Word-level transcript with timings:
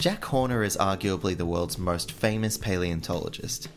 Jack 0.00 0.24
Horner 0.24 0.62
is 0.62 0.78
arguably 0.78 1.36
the 1.36 1.44
world's 1.44 1.76
most 1.76 2.10
famous 2.10 2.56
paleontologist. 2.56 3.68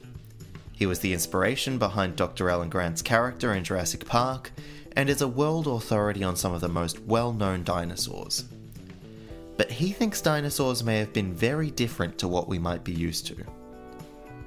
He 0.71 0.85
was 0.85 0.99
the 0.99 1.11
inspiration 1.11 1.77
behind 1.77 2.15
Dr. 2.15 2.49
Alan 2.49 2.69
Grant's 2.69 3.01
character 3.01 3.53
in 3.53 3.65
Jurassic 3.65 4.05
Park 4.05 4.53
and 4.95 5.09
is 5.09 5.21
a 5.21 5.27
world 5.27 5.67
authority 5.67 6.23
on 6.23 6.37
some 6.37 6.53
of 6.53 6.61
the 6.61 6.69
most 6.69 7.01
well 7.01 7.33
known 7.33 7.65
dinosaurs. 7.65 8.45
But 9.57 9.69
he 9.69 9.91
thinks 9.91 10.21
dinosaurs 10.21 10.81
may 10.81 10.97
have 10.99 11.11
been 11.11 11.33
very 11.33 11.69
different 11.69 12.17
to 12.19 12.29
what 12.29 12.47
we 12.47 12.57
might 12.57 12.85
be 12.85 12.93
used 12.93 13.27
to. 13.27 13.43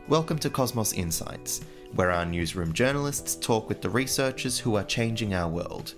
Welcome 0.08 0.38
to 0.38 0.48
Cosmos 0.48 0.94
Insights, 0.94 1.60
where 1.94 2.10
our 2.10 2.24
newsroom 2.24 2.72
journalists 2.72 3.36
talk 3.36 3.68
with 3.68 3.82
the 3.82 3.90
researchers 3.90 4.58
who 4.58 4.76
are 4.76 4.84
changing 4.84 5.34
our 5.34 5.50
world. 5.50 5.92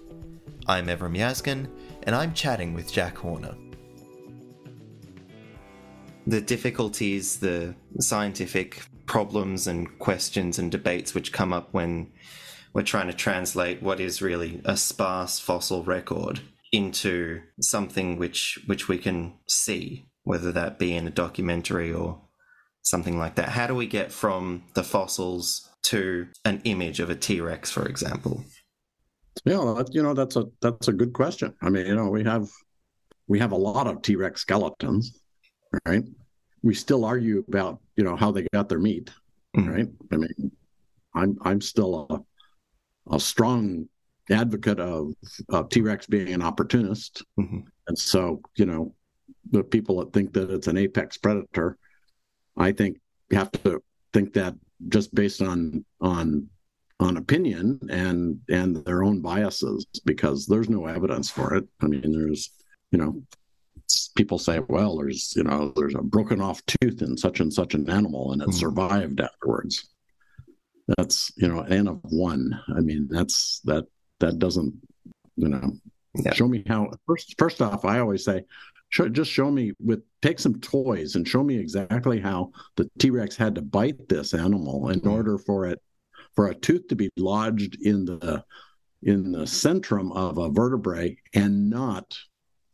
I'm 0.66 0.88
Evrim 0.88 1.16
Yazgan, 1.16 1.68
and 2.02 2.16
I'm 2.16 2.34
chatting 2.34 2.74
with 2.74 2.92
Jack 2.92 3.16
Horner. 3.16 3.54
The 6.29 6.43
difficulties, 6.43 7.39
the 7.39 7.75
scientific 8.00 8.82
problems 9.07 9.67
and 9.67 9.99
questions 9.99 10.59
and 10.59 10.71
debates 10.71 11.14
which 11.14 11.32
come 11.32 11.54
up 11.54 11.73
when 11.73 12.13
we're 12.75 12.82
trying 12.82 13.07
to 13.07 13.14
translate 13.14 13.82
what 13.82 13.99
is 13.99 14.21
really 14.21 14.61
a 14.67 14.77
sparse 14.77 15.39
fossil 15.39 15.85
record 15.85 16.41
into 16.71 17.41
something 17.63 18.18
which 18.18 18.59
which 18.67 18.89
we 18.89 18.99
can 18.99 19.32
see, 19.46 20.07
whether 20.25 20.53
that 20.53 20.79
be 20.79 20.95
in 20.95 21.07
a 21.07 21.11
documentary 21.11 21.91
or 21.91 22.21
something 22.82 23.18
like 23.18 23.37
that. 23.37 23.49
How 23.49 23.67
do 23.67 23.75
we 23.75 23.87
get 23.87 24.13
from 24.13 24.65
the 24.75 24.85
fossils 24.85 25.67
to 25.85 26.29
an 26.45 26.61
image 26.65 27.01
of 27.01 27.09
a 27.09 27.17
T 27.17 27.40
Rex, 27.40 27.71
for 27.71 27.87
example? 27.87 28.45
Yeah, 29.46 29.82
you 29.90 30.03
know 30.03 30.13
that's 30.13 30.37
a 30.37 30.45
that's 30.61 30.89
a 30.89 30.93
good 30.93 31.15
question. 31.15 31.54
I 31.63 31.71
mean, 31.71 31.87
you 31.87 31.95
know, 31.95 32.11
we 32.11 32.25
have 32.25 32.51
we 33.29 33.39
have 33.39 33.53
a 33.53 33.56
lot 33.56 33.87
of 33.87 34.03
T 34.03 34.15
Rex 34.15 34.42
skeletons, 34.42 35.19
right? 35.86 36.05
We 36.62 36.75
still 36.75 37.05
argue 37.05 37.45
about 37.48 37.81
you 37.97 38.05
know 38.05 38.17
how 38.17 38.31
they 38.31 38.47
got 38.53 38.69
their 38.69 38.79
meat, 38.79 39.11
mm-hmm. 39.56 39.69
right? 39.69 39.89
I 40.12 40.17
mean, 40.17 40.53
I'm 41.15 41.39
I'm 41.42 41.61
still 41.61 42.06
a 42.11 43.15
a 43.15 43.20
strong 43.20 43.89
advocate 44.31 44.81
of, 44.81 45.12
of 45.48 45.69
T 45.70 45.81
Rex 45.81 46.07
being 46.07 46.33
an 46.33 46.42
opportunist, 46.42 47.23
mm-hmm. 47.39 47.61
and 47.87 47.98
so 47.98 48.41
you 48.57 48.67
know 48.67 48.95
the 49.51 49.62
people 49.62 49.98
that 49.98 50.12
think 50.12 50.33
that 50.34 50.51
it's 50.51 50.67
an 50.67 50.77
apex 50.77 51.17
predator, 51.17 51.79
I 52.57 52.73
think 52.73 52.98
have 53.31 53.51
to 53.53 53.83
think 54.12 54.33
that 54.35 54.55
just 54.89 55.14
based 55.14 55.42
on 55.42 55.85
on 56.01 56.48
on 57.01 57.17
opinion 57.17 57.79
and 57.91 58.41
and 58.48 58.85
their 58.85 59.05
own 59.05 59.20
biases 59.20 59.87
because 60.05 60.47
there's 60.47 60.69
no 60.69 60.87
evidence 60.87 61.31
for 61.31 61.55
it. 61.55 61.64
I 61.81 61.87
mean, 61.87 62.12
there's 62.12 62.51
you 62.91 62.98
know 62.98 63.23
people 64.17 64.39
say, 64.39 64.61
well, 64.69 64.97
there's 64.97 65.34
you 65.36 65.44
know 65.44 65.72
there's 65.77 65.94
a 65.94 66.03
broken 66.03 66.41
off 66.41 66.64
tooth 66.67 67.03
in 67.03 67.17
such 67.17 67.41
and 67.41 67.53
such 67.53 67.75
an 67.75 67.89
animal 67.91 68.33
and 68.33 68.42
it 68.42 68.48
mm-hmm. 68.48 68.58
survived 68.58 69.20
afterwards. 69.20 69.89
That's 70.97 71.33
you 71.36 71.48
know 71.48 71.62
n 71.62 71.89
of 71.89 72.00
one. 72.03 72.58
I 72.77 72.80
mean, 72.80 73.08
that's 73.11 73.61
that 73.64 73.84
that 74.20 74.39
doesn't 74.39 74.75
you 75.36 75.48
know 75.48 75.72
yeah. 76.25 76.33
show 76.33 76.48
me 76.48 76.64
how 76.67 76.91
first 77.06 77.34
first 77.39 77.62
off 77.62 77.84
i 77.84 77.98
always 77.98 78.25
say 78.25 78.42
show, 78.91 79.08
just 79.08 79.30
show 79.30 79.50
me 79.50 79.72
with 79.78 80.02
take 80.23 80.39
some 80.39 80.61
toys 80.61 81.14
and 81.14 81.27
show 81.27 81.42
me 81.42 81.56
exactly 81.56 82.20
how 82.20 82.50
the 82.77 82.91
t-rex 82.98 83.36
had 83.36 83.55
to 83.55 83.62
bite 83.62 84.08
this 84.08 84.34
animal 84.34 84.91
in 84.91 85.00
mm-hmm. 85.00 85.11
order 85.11 85.39
for 85.39 85.67
it 85.67 85.80
for 86.34 86.48
a 86.48 86.55
tooth 86.55 86.86
to 86.89 86.97
be 86.97 87.11
lodged 87.17 87.80
in 87.83 88.05
the 88.05 88.45
in 89.02 89.30
the 89.30 89.45
centrum 89.45 90.14
of 90.17 90.39
a 90.39 90.50
vertebrae 90.50 91.17
and 91.34 91.70
not 91.70 92.19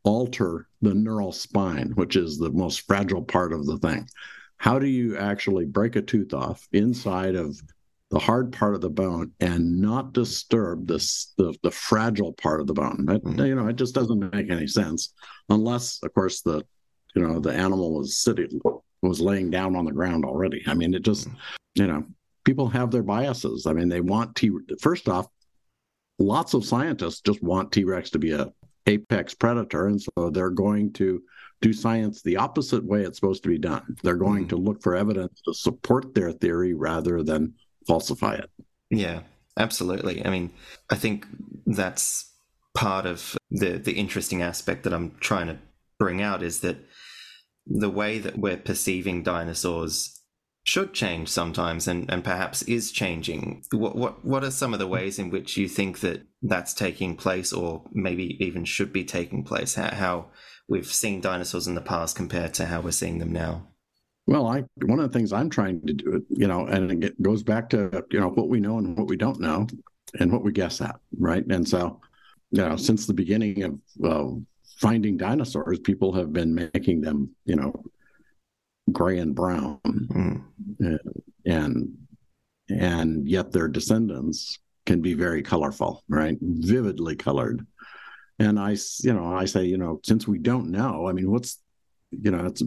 alter 0.04 0.68
the 0.82 0.94
neural 0.94 1.32
spine 1.32 1.90
which 1.94 2.16
is 2.16 2.38
the 2.38 2.50
most 2.50 2.86
fragile 2.86 3.22
part 3.22 3.52
of 3.52 3.66
the 3.66 3.78
thing 3.78 4.06
how 4.58 4.78
do 4.78 4.86
you 4.86 5.16
actually 5.16 5.64
break 5.64 5.96
a 5.96 6.02
tooth 6.02 6.32
off 6.32 6.68
inside 6.72 7.34
of 7.34 7.60
the 8.14 8.20
hard 8.20 8.52
part 8.52 8.74
of 8.74 8.80
the 8.80 8.88
bone 8.88 9.32
and 9.40 9.80
not 9.80 10.12
disturb 10.12 10.86
this 10.86 11.32
the, 11.36 11.52
the 11.64 11.70
fragile 11.70 12.32
part 12.34 12.60
of 12.60 12.68
the 12.68 12.72
bone. 12.72 13.06
It, 13.08 13.24
mm-hmm. 13.24 13.44
You 13.44 13.56
know, 13.56 13.66
it 13.66 13.74
just 13.74 13.92
doesn't 13.92 14.32
make 14.32 14.50
any 14.50 14.68
sense 14.68 15.12
unless, 15.48 16.00
of 16.02 16.14
course, 16.14 16.40
the 16.40 16.64
you 17.16 17.26
know 17.26 17.40
the 17.40 17.52
animal 17.52 17.92
was 17.92 18.18
sitting 18.18 18.60
was 19.02 19.20
laying 19.20 19.50
down 19.50 19.74
on 19.74 19.84
the 19.84 19.92
ground 19.92 20.24
already. 20.24 20.62
I 20.66 20.74
mean, 20.74 20.94
it 20.94 21.02
just 21.02 21.26
mm-hmm. 21.26 21.36
you 21.74 21.86
know 21.88 22.04
people 22.44 22.68
have 22.68 22.92
their 22.92 23.02
biases. 23.02 23.66
I 23.66 23.72
mean, 23.72 23.88
they 23.88 24.00
want 24.00 24.36
T. 24.36 24.50
First 24.80 25.08
off, 25.08 25.26
lots 26.20 26.54
of 26.54 26.64
scientists 26.64 27.20
just 27.20 27.42
want 27.42 27.72
T 27.72 27.82
Rex 27.82 28.10
to 28.10 28.20
be 28.20 28.30
a 28.30 28.52
apex 28.86 29.34
predator, 29.34 29.86
and 29.86 30.00
so 30.00 30.30
they're 30.30 30.50
going 30.50 30.92
to 30.94 31.22
do 31.60 31.72
science 31.72 32.22
the 32.22 32.36
opposite 32.36 32.84
way 32.84 33.02
it's 33.02 33.18
supposed 33.18 33.42
to 33.42 33.48
be 33.48 33.58
done. 33.58 33.96
They're 34.02 34.16
going 34.16 34.42
mm-hmm. 34.42 34.48
to 34.50 34.56
look 34.56 34.82
for 34.82 34.94
evidence 34.94 35.40
to 35.46 35.54
support 35.54 36.14
their 36.14 36.32
theory 36.32 36.74
rather 36.74 37.22
than 37.22 37.54
falsify 37.86 38.34
it. 38.34 38.50
Yeah, 38.90 39.20
absolutely. 39.58 40.24
I 40.24 40.30
mean, 40.30 40.50
I 40.90 40.96
think 40.96 41.26
that's 41.66 42.30
part 42.74 43.06
of 43.06 43.36
the 43.50 43.78
the 43.78 43.92
interesting 43.92 44.42
aspect 44.42 44.82
that 44.82 44.92
I'm 44.92 45.16
trying 45.20 45.46
to 45.46 45.58
bring 45.98 46.20
out 46.20 46.42
is 46.42 46.60
that 46.60 46.76
the 47.66 47.90
way 47.90 48.18
that 48.18 48.38
we're 48.38 48.56
perceiving 48.56 49.22
dinosaurs 49.22 50.20
should 50.64 50.94
change 50.94 51.28
sometimes 51.28 51.86
and, 51.86 52.10
and 52.10 52.24
perhaps 52.24 52.62
is 52.62 52.90
changing. 52.90 53.62
What, 53.70 53.96
what 53.96 54.24
what 54.24 54.44
are 54.44 54.50
some 54.50 54.72
of 54.72 54.78
the 54.78 54.86
ways 54.86 55.18
in 55.18 55.30
which 55.30 55.56
you 55.58 55.68
think 55.68 56.00
that 56.00 56.22
that's 56.42 56.72
taking 56.72 57.16
place 57.16 57.52
or 57.52 57.84
maybe 57.92 58.42
even 58.44 58.64
should 58.64 58.92
be 58.92 59.04
taking 59.04 59.44
place? 59.44 59.74
How, 59.74 59.94
how 59.94 60.26
we've 60.66 60.86
seen 60.86 61.20
dinosaurs 61.20 61.66
in 61.66 61.74
the 61.74 61.82
past 61.82 62.16
compared 62.16 62.54
to 62.54 62.66
how 62.66 62.80
we're 62.80 62.92
seeing 62.92 63.18
them 63.18 63.32
now? 63.32 63.68
Well, 64.26 64.46
I 64.46 64.64
one 64.82 65.00
of 65.00 65.12
the 65.12 65.18
things 65.18 65.34
I'm 65.34 65.50
trying 65.50 65.86
to 65.86 65.92
do, 65.92 66.24
you 66.30 66.48
know, 66.48 66.66
and 66.66 67.04
it 67.04 67.20
goes 67.20 67.42
back 67.42 67.68
to 67.70 68.02
you 68.10 68.18
know 68.18 68.30
what 68.30 68.48
we 68.48 68.58
know 68.58 68.78
and 68.78 68.96
what 68.96 69.06
we 69.06 69.18
don't 69.18 69.40
know, 69.40 69.66
and 70.18 70.32
what 70.32 70.42
we 70.42 70.52
guess 70.52 70.80
at, 70.80 70.96
right? 71.18 71.44
And 71.46 71.68
so, 71.68 72.00
you 72.50 72.62
know, 72.62 72.76
since 72.76 73.06
the 73.06 73.12
beginning 73.12 73.80
of 74.02 74.42
finding 74.78 75.18
dinosaurs, 75.18 75.78
people 75.78 76.14
have 76.14 76.32
been 76.32 76.54
making 76.54 77.02
them, 77.02 77.30
you 77.44 77.56
know, 77.56 77.84
gray 78.94 79.18
and 79.18 79.34
brown, 79.34 79.78
mm. 79.84 80.98
and 81.44 81.94
and 82.70 83.28
yet 83.28 83.52
their 83.52 83.68
descendants 83.68 84.58
can 84.86 85.02
be 85.02 85.14
very 85.14 85.42
colorful, 85.42 86.02
right? 86.08 86.38
Vividly 86.40 87.16
colored. 87.16 87.66
And 88.38 88.58
I, 88.58 88.76
you 89.00 89.12
know, 89.12 89.34
I 89.34 89.44
say, 89.44 89.64
you 89.64 89.78
know, 89.78 90.00
since 90.02 90.26
we 90.26 90.38
don't 90.38 90.70
know, 90.70 91.08
I 91.08 91.12
mean, 91.12 91.30
what's 91.30 91.60
you 92.10 92.30
know, 92.30 92.46
it's 92.46 92.62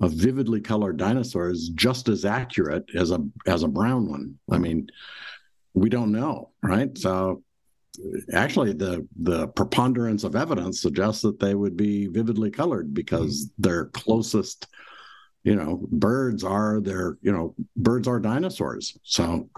a 0.00 0.08
vividly 0.08 0.60
colored 0.60 0.96
dinosaur 0.96 1.50
is 1.50 1.68
just 1.70 2.08
as 2.08 2.24
accurate 2.24 2.84
as 2.94 3.10
a 3.10 3.24
as 3.46 3.62
a 3.62 3.68
brown 3.68 4.08
one. 4.08 4.38
I 4.50 4.58
mean, 4.58 4.88
we 5.74 5.88
don't 5.88 6.12
know, 6.12 6.50
right? 6.62 6.96
So 6.98 7.42
actually 8.32 8.72
the 8.72 9.06
the 9.16 9.48
preponderance 9.48 10.24
of 10.24 10.36
evidence 10.36 10.80
suggests 10.80 11.22
that 11.22 11.40
they 11.40 11.54
would 11.54 11.76
be 11.76 12.06
vividly 12.06 12.50
colored 12.50 12.92
because 12.92 13.46
mm-hmm. 13.46 13.62
their 13.62 13.86
closest 13.86 14.66
you 15.46 15.56
know 15.56 15.80
birds 15.90 16.44
are 16.44 16.80
their 16.80 17.16
you 17.22 17.32
know 17.32 17.54
birds 17.76 18.06
are 18.06 18.20
dinosaurs 18.20 18.98
so 19.02 19.48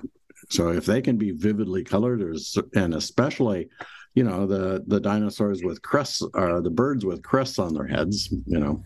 so 0.51 0.69
if 0.69 0.87
they 0.87 1.03
can 1.03 1.17
be 1.17 1.33
vividly 1.33 1.83
colored 1.83 2.21
and 2.75 2.95
especially 2.95 3.69
you 4.15 4.23
know 4.23 4.47
the 4.47 4.85
the 4.87 5.01
dinosaurs 5.01 5.63
with 5.65 5.83
crests 5.83 6.23
are 6.35 6.61
the 6.61 6.71
birds 6.71 7.05
with 7.05 7.23
crests 7.23 7.59
on 7.59 7.75
their 7.75 7.87
heads 7.87 8.29
you 8.47 8.61
know 8.61 8.83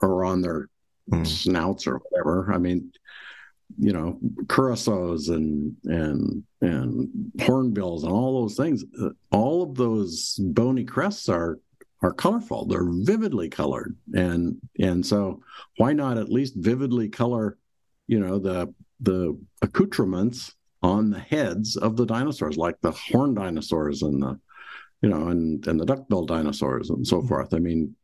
or 0.00 0.24
on 0.24 0.40
their 0.40 0.68
mm. 1.10 1.26
snouts 1.26 1.86
or 1.86 2.00
whatever. 2.08 2.52
I 2.52 2.58
mean, 2.58 2.92
you 3.78 3.92
know, 3.92 4.18
curassows 4.44 5.28
and 5.28 5.76
and 5.84 6.44
and 6.60 7.32
hornbills 7.42 8.04
and 8.04 8.12
all 8.12 8.42
those 8.42 8.56
things. 8.56 8.84
Uh, 9.00 9.10
all 9.30 9.62
of 9.62 9.74
those 9.74 10.38
bony 10.40 10.84
crests 10.84 11.28
are 11.28 11.58
are 12.02 12.12
colorful. 12.12 12.66
They're 12.66 12.88
vividly 12.88 13.48
colored, 13.48 13.96
and 14.14 14.60
and 14.78 15.04
so 15.04 15.42
why 15.76 15.92
not 15.92 16.18
at 16.18 16.28
least 16.30 16.54
vividly 16.56 17.08
color, 17.08 17.58
you 18.06 18.20
know, 18.20 18.38
the 18.38 18.72
the 19.00 19.38
accoutrements 19.62 20.54
on 20.82 21.10
the 21.10 21.18
heads 21.18 21.76
of 21.76 21.96
the 21.96 22.06
dinosaurs, 22.06 22.56
like 22.56 22.80
the 22.80 22.92
horn 22.92 23.34
dinosaurs 23.34 24.02
and 24.02 24.22
the, 24.22 24.38
you 25.02 25.08
know, 25.08 25.28
and 25.28 25.66
and 25.66 25.80
the 25.80 25.86
duckbill 25.86 26.26
dinosaurs 26.26 26.90
and 26.90 27.06
so 27.06 27.22
forth. 27.22 27.54
I 27.54 27.58
mean, 27.58 27.96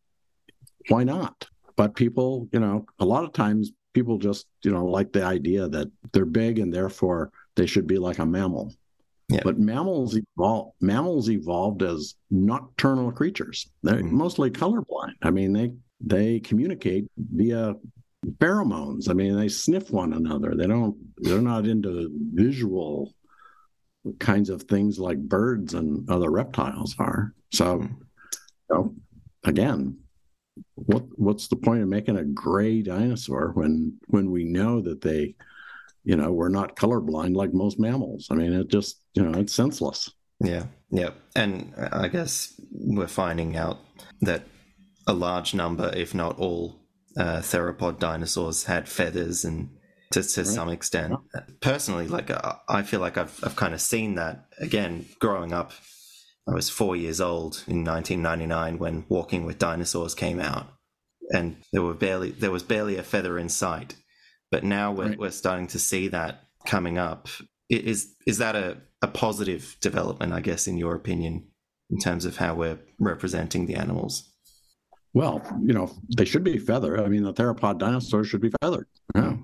why 0.88 1.04
not? 1.04 1.46
but 1.76 1.94
people, 1.94 2.48
you 2.52 2.60
know, 2.60 2.86
a 2.98 3.04
lot 3.04 3.24
of 3.24 3.32
times 3.32 3.72
people 3.92 4.18
just, 4.18 4.46
you 4.62 4.70
know, 4.70 4.86
like 4.86 5.12
the 5.12 5.24
idea 5.24 5.68
that 5.68 5.90
they're 6.12 6.24
big 6.24 6.58
and 6.58 6.72
therefore 6.72 7.30
they 7.56 7.66
should 7.66 7.86
be 7.86 7.98
like 7.98 8.18
a 8.18 8.26
mammal. 8.26 8.72
Yeah. 9.28 9.40
But 9.44 9.58
mammals 9.58 10.16
evolved. 10.16 10.74
Mammals 10.80 11.30
evolved 11.30 11.82
as 11.82 12.14
nocturnal 12.30 13.12
creatures. 13.12 13.70
They're 13.82 13.96
mm-hmm. 13.96 14.16
mostly 14.16 14.50
colorblind. 14.50 15.14
I 15.22 15.30
mean, 15.30 15.52
they 15.52 15.72
they 16.00 16.40
communicate 16.40 17.06
via 17.16 17.74
pheromones. 18.38 19.08
I 19.08 19.14
mean, 19.14 19.36
they 19.36 19.48
sniff 19.48 19.90
one 19.90 20.12
another. 20.12 20.54
They 20.54 20.66
don't. 20.66 20.96
They're 21.18 21.40
not 21.40 21.66
into 21.66 22.10
visual 22.34 23.14
kinds 24.18 24.50
of 24.50 24.62
things 24.62 24.98
like 24.98 25.18
birds 25.18 25.74
and 25.74 26.08
other 26.10 26.30
reptiles 26.30 26.94
are. 26.98 27.34
So, 27.52 27.78
mm-hmm. 27.78 27.94
know, 28.70 28.94
again, 29.44 29.98
what 30.74 31.04
what's 31.18 31.48
the 31.48 31.56
point 31.56 31.82
of 31.82 31.88
making 31.88 32.16
a 32.16 32.24
gray 32.24 32.82
dinosaur 32.82 33.52
when 33.54 33.98
when 34.08 34.30
we 34.30 34.44
know 34.44 34.80
that 34.80 35.00
they, 35.00 35.34
you 36.04 36.16
know, 36.16 36.32
we're 36.32 36.48
not 36.48 36.76
colorblind 36.76 37.36
like 37.36 37.52
most 37.52 37.78
mammals? 37.78 38.28
I 38.30 38.34
mean, 38.34 38.52
it 38.52 38.68
just 38.68 39.00
you 39.14 39.22
know 39.22 39.38
it's 39.38 39.54
senseless. 39.54 40.10
Yeah, 40.40 40.64
yeah, 40.90 41.10
and 41.36 41.72
I 41.76 42.08
guess 42.08 42.60
we're 42.72 43.06
finding 43.06 43.56
out 43.56 43.78
that 44.20 44.44
a 45.06 45.12
large 45.12 45.54
number, 45.54 45.92
if 45.94 46.14
not 46.14 46.38
all, 46.38 46.80
uh, 47.16 47.38
theropod 47.38 47.98
dinosaurs 47.98 48.64
had 48.64 48.88
feathers 48.88 49.44
and 49.44 49.70
to, 50.12 50.22
to 50.22 50.40
right. 50.42 50.46
some 50.46 50.68
extent. 50.68 51.14
Yeah. 51.34 51.40
Personally, 51.60 52.08
like 52.08 52.30
uh, 52.30 52.54
I 52.68 52.82
feel 52.82 53.00
like 53.00 53.16
I've 53.16 53.38
I've 53.42 53.56
kind 53.56 53.74
of 53.74 53.80
seen 53.80 54.14
that 54.16 54.46
again 54.58 55.06
growing 55.20 55.52
up. 55.52 55.72
I 56.48 56.54
was 56.54 56.68
four 56.68 56.96
years 56.96 57.20
old 57.20 57.62
in 57.68 57.84
1999 57.84 58.78
when 58.78 59.04
Walking 59.08 59.44
with 59.44 59.58
Dinosaurs 59.58 60.14
came 60.14 60.40
out, 60.40 60.66
and 61.30 61.56
there 61.72 61.82
were 61.82 61.94
barely 61.94 62.30
there 62.30 62.50
was 62.50 62.62
barely 62.62 62.96
a 62.96 63.02
feather 63.02 63.38
in 63.38 63.48
sight. 63.48 63.96
But 64.52 64.64
now 64.64 64.92
we're 64.92 65.08
right. 65.08 65.18
we're 65.18 65.30
starting 65.30 65.66
to 65.68 65.78
see 65.78 66.08
that 66.08 66.44
coming 66.66 66.98
up. 66.98 67.26
Is 67.70 68.14
is 68.26 68.36
that 68.38 68.54
a, 68.54 68.76
a 69.00 69.08
positive 69.08 69.76
development? 69.80 70.34
I 70.34 70.40
guess, 70.40 70.68
in 70.68 70.76
your 70.76 70.94
opinion, 70.94 71.48
in 71.90 71.98
terms 71.98 72.26
of 72.26 72.36
how 72.36 72.54
we're 72.54 72.78
representing 73.00 73.64
the 73.66 73.74
animals. 73.74 74.30
Well, 75.14 75.42
you 75.62 75.72
know, 75.72 75.90
they 76.16 76.26
should 76.26 76.44
be 76.44 76.58
feathered. 76.58 77.00
I 77.00 77.08
mean, 77.08 77.22
the 77.22 77.32
theropod 77.32 77.78
dinosaurs 77.78 78.28
should 78.28 78.42
be 78.42 78.52
feathered. 78.60 78.86
Yeah. 79.14 79.36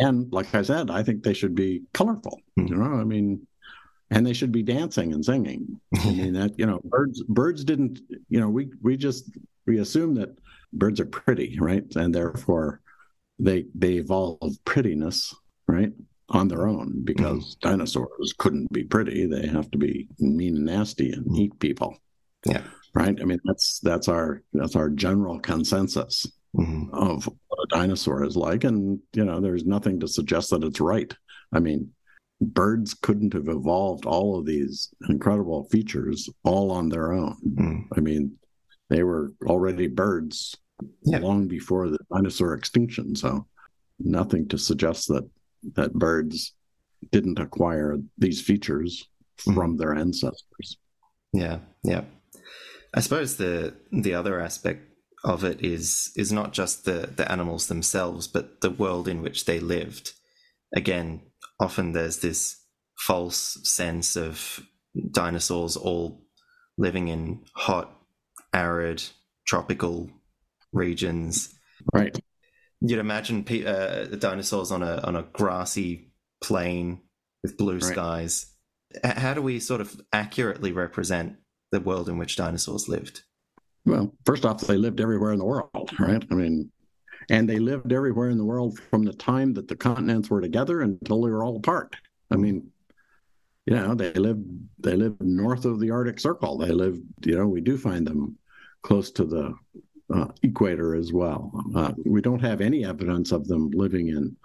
And 0.00 0.32
like 0.32 0.52
I 0.52 0.62
said, 0.62 0.90
I 0.90 1.04
think 1.04 1.22
they 1.22 1.34
should 1.34 1.54
be 1.54 1.82
colorful. 1.94 2.40
Mm-hmm. 2.58 2.72
You 2.72 2.76
know, 2.76 3.00
I 3.00 3.04
mean, 3.04 3.46
and 4.10 4.26
they 4.26 4.32
should 4.32 4.52
be 4.52 4.64
dancing 4.64 5.12
and 5.12 5.24
singing. 5.24 5.80
I 5.96 6.06
mean 6.10 6.32
that 6.32 6.58
you 6.58 6.66
know, 6.66 6.80
birds 6.84 7.22
birds 7.22 7.64
didn't. 7.64 8.00
You 8.28 8.40
know, 8.40 8.48
we 8.48 8.70
we 8.82 8.96
just 8.96 9.30
we 9.64 9.78
assume 9.78 10.16
that 10.16 10.36
birds 10.72 10.98
are 10.98 11.06
pretty, 11.06 11.56
right? 11.60 11.84
And 11.94 12.12
therefore, 12.12 12.80
they 13.38 13.66
they 13.74 13.94
evolve 13.94 14.56
prettiness, 14.64 15.34
right, 15.66 15.92
on 16.28 16.48
their 16.48 16.66
own 16.66 17.02
because 17.04 17.56
mm-hmm. 17.56 17.68
dinosaurs 17.68 18.34
couldn't 18.38 18.72
be 18.72 18.84
pretty. 18.84 19.26
They 19.26 19.46
have 19.46 19.70
to 19.72 19.78
be 19.78 20.08
mean 20.18 20.56
and 20.56 20.64
nasty 20.66 21.12
and 21.12 21.24
mm-hmm. 21.24 21.36
eat 21.36 21.58
people. 21.58 21.96
Yeah 22.46 22.62
right? 22.94 23.18
I 23.20 23.24
mean, 23.24 23.40
that's 23.44 23.80
that's 23.80 24.08
our 24.08 24.42
that's 24.52 24.76
our 24.76 24.88
general 24.88 25.38
consensus 25.40 26.26
mm-hmm. 26.56 26.94
of 26.94 27.26
what 27.26 27.58
a 27.64 27.76
dinosaur 27.76 28.24
is 28.24 28.36
like, 28.36 28.64
and 28.64 29.00
you 29.12 29.24
know, 29.24 29.40
there's 29.40 29.66
nothing 29.66 30.00
to 30.00 30.08
suggest 30.08 30.50
that 30.50 30.64
it's 30.64 30.80
right. 30.80 31.12
I 31.52 31.60
mean, 31.60 31.90
birds 32.40 32.94
couldn't 32.94 33.34
have 33.34 33.48
evolved 33.48 34.06
all 34.06 34.38
of 34.38 34.46
these 34.46 34.90
incredible 35.08 35.64
features 35.70 36.30
all 36.44 36.70
on 36.70 36.88
their 36.88 37.12
own. 37.12 37.36
Mm-hmm. 37.46 37.80
I 37.96 38.00
mean, 38.00 38.36
they 38.88 39.02
were 39.02 39.32
already 39.44 39.88
birds 39.88 40.56
yeah. 41.02 41.18
long 41.18 41.48
before 41.48 41.88
the 41.88 41.98
dinosaur 42.12 42.54
extinction, 42.54 43.14
so 43.14 43.46
nothing 43.98 44.48
to 44.48 44.58
suggest 44.58 45.08
that 45.08 45.28
that 45.74 45.94
birds 45.94 46.54
didn't 47.10 47.38
acquire 47.38 47.98
these 48.18 48.40
features 48.40 49.08
mm-hmm. 49.40 49.54
from 49.54 49.76
their 49.76 49.94
ancestors. 49.94 50.78
Yeah, 51.32 51.58
yeah. 51.82 52.04
I 52.94 53.00
suppose 53.00 53.36
the 53.36 53.74
the 53.90 54.14
other 54.14 54.40
aspect 54.40 54.88
of 55.24 55.42
it 55.42 55.60
is 55.64 56.12
is 56.16 56.32
not 56.32 56.52
just 56.52 56.84
the 56.84 57.10
the 57.14 57.30
animals 57.30 57.66
themselves, 57.66 58.28
but 58.28 58.60
the 58.60 58.70
world 58.70 59.08
in 59.08 59.22
which 59.22 59.44
they 59.44 59.60
lived. 59.60 60.12
Again, 60.74 61.22
often 61.60 61.92
there's 61.92 62.18
this 62.18 62.60
false 62.96 63.58
sense 63.64 64.16
of 64.16 64.60
dinosaurs 65.10 65.76
all 65.76 66.24
living 66.78 67.08
in 67.08 67.44
hot, 67.54 67.90
arid, 68.52 69.02
tropical 69.46 70.10
regions. 70.74 71.54
Right. 71.92 72.18
You'd 72.80 72.98
imagine 72.98 73.46
uh, 73.66 74.04
dinosaurs 74.16 74.70
on 74.70 74.82
a 74.82 75.00
on 75.04 75.16
a 75.16 75.22
grassy 75.22 76.10
plain 76.42 77.00
with 77.42 77.56
blue 77.56 77.74
right. 77.74 77.82
skies. 77.82 78.46
How 79.02 79.34
do 79.34 79.42
we 79.42 79.58
sort 79.60 79.80
of 79.80 80.00
accurately 80.12 80.72
represent 80.72 81.36
the 81.72 81.80
world 81.80 82.08
in 82.08 82.18
which 82.18 82.36
dinosaurs 82.36 82.88
lived? 82.88 83.22
Well, 83.86 84.14
first 84.24 84.44
off, 84.44 84.60
they 84.60 84.76
lived 84.76 85.00
everywhere 85.00 85.32
in 85.32 85.38
the 85.38 85.44
world, 85.44 85.90
right? 85.98 86.24
I 86.30 86.34
mean, 86.34 86.70
and 87.28 87.48
they 87.48 87.58
lived 87.58 87.92
everywhere 87.92 88.30
in 88.30 88.38
the 88.38 88.44
world 88.44 88.78
from 88.78 89.04
the 89.04 89.12
time 89.12 89.54
that 89.54 89.68
the 89.68 89.76
continents 89.76 90.30
were 90.30 90.40
together 90.40 90.80
until 90.82 91.22
they 91.22 91.30
were 91.30 91.44
all 91.44 91.56
apart. 91.56 91.96
I 92.30 92.36
mean, 92.36 92.70
you 93.66 93.74
know, 93.74 93.94
they 93.94 94.12
lived 94.12 94.46
they 94.78 94.94
lived 94.94 95.22
north 95.22 95.64
of 95.64 95.80
the 95.80 95.90
Arctic 95.90 96.20
Circle. 96.20 96.58
They 96.58 96.70
lived, 96.70 97.02
you 97.24 97.36
know, 97.36 97.46
we 97.46 97.60
do 97.60 97.78
find 97.78 98.06
them 98.06 98.38
close 98.82 99.10
to 99.12 99.24
the 99.24 99.54
uh, 100.14 100.26
equator 100.42 100.94
as 100.94 101.12
well. 101.12 101.52
Uh, 101.74 101.92
we 102.04 102.20
don't 102.20 102.40
have 102.40 102.60
any 102.60 102.84
evidence 102.84 103.32
of 103.32 103.46
them 103.46 103.70
living 103.70 104.08
in 104.08 104.36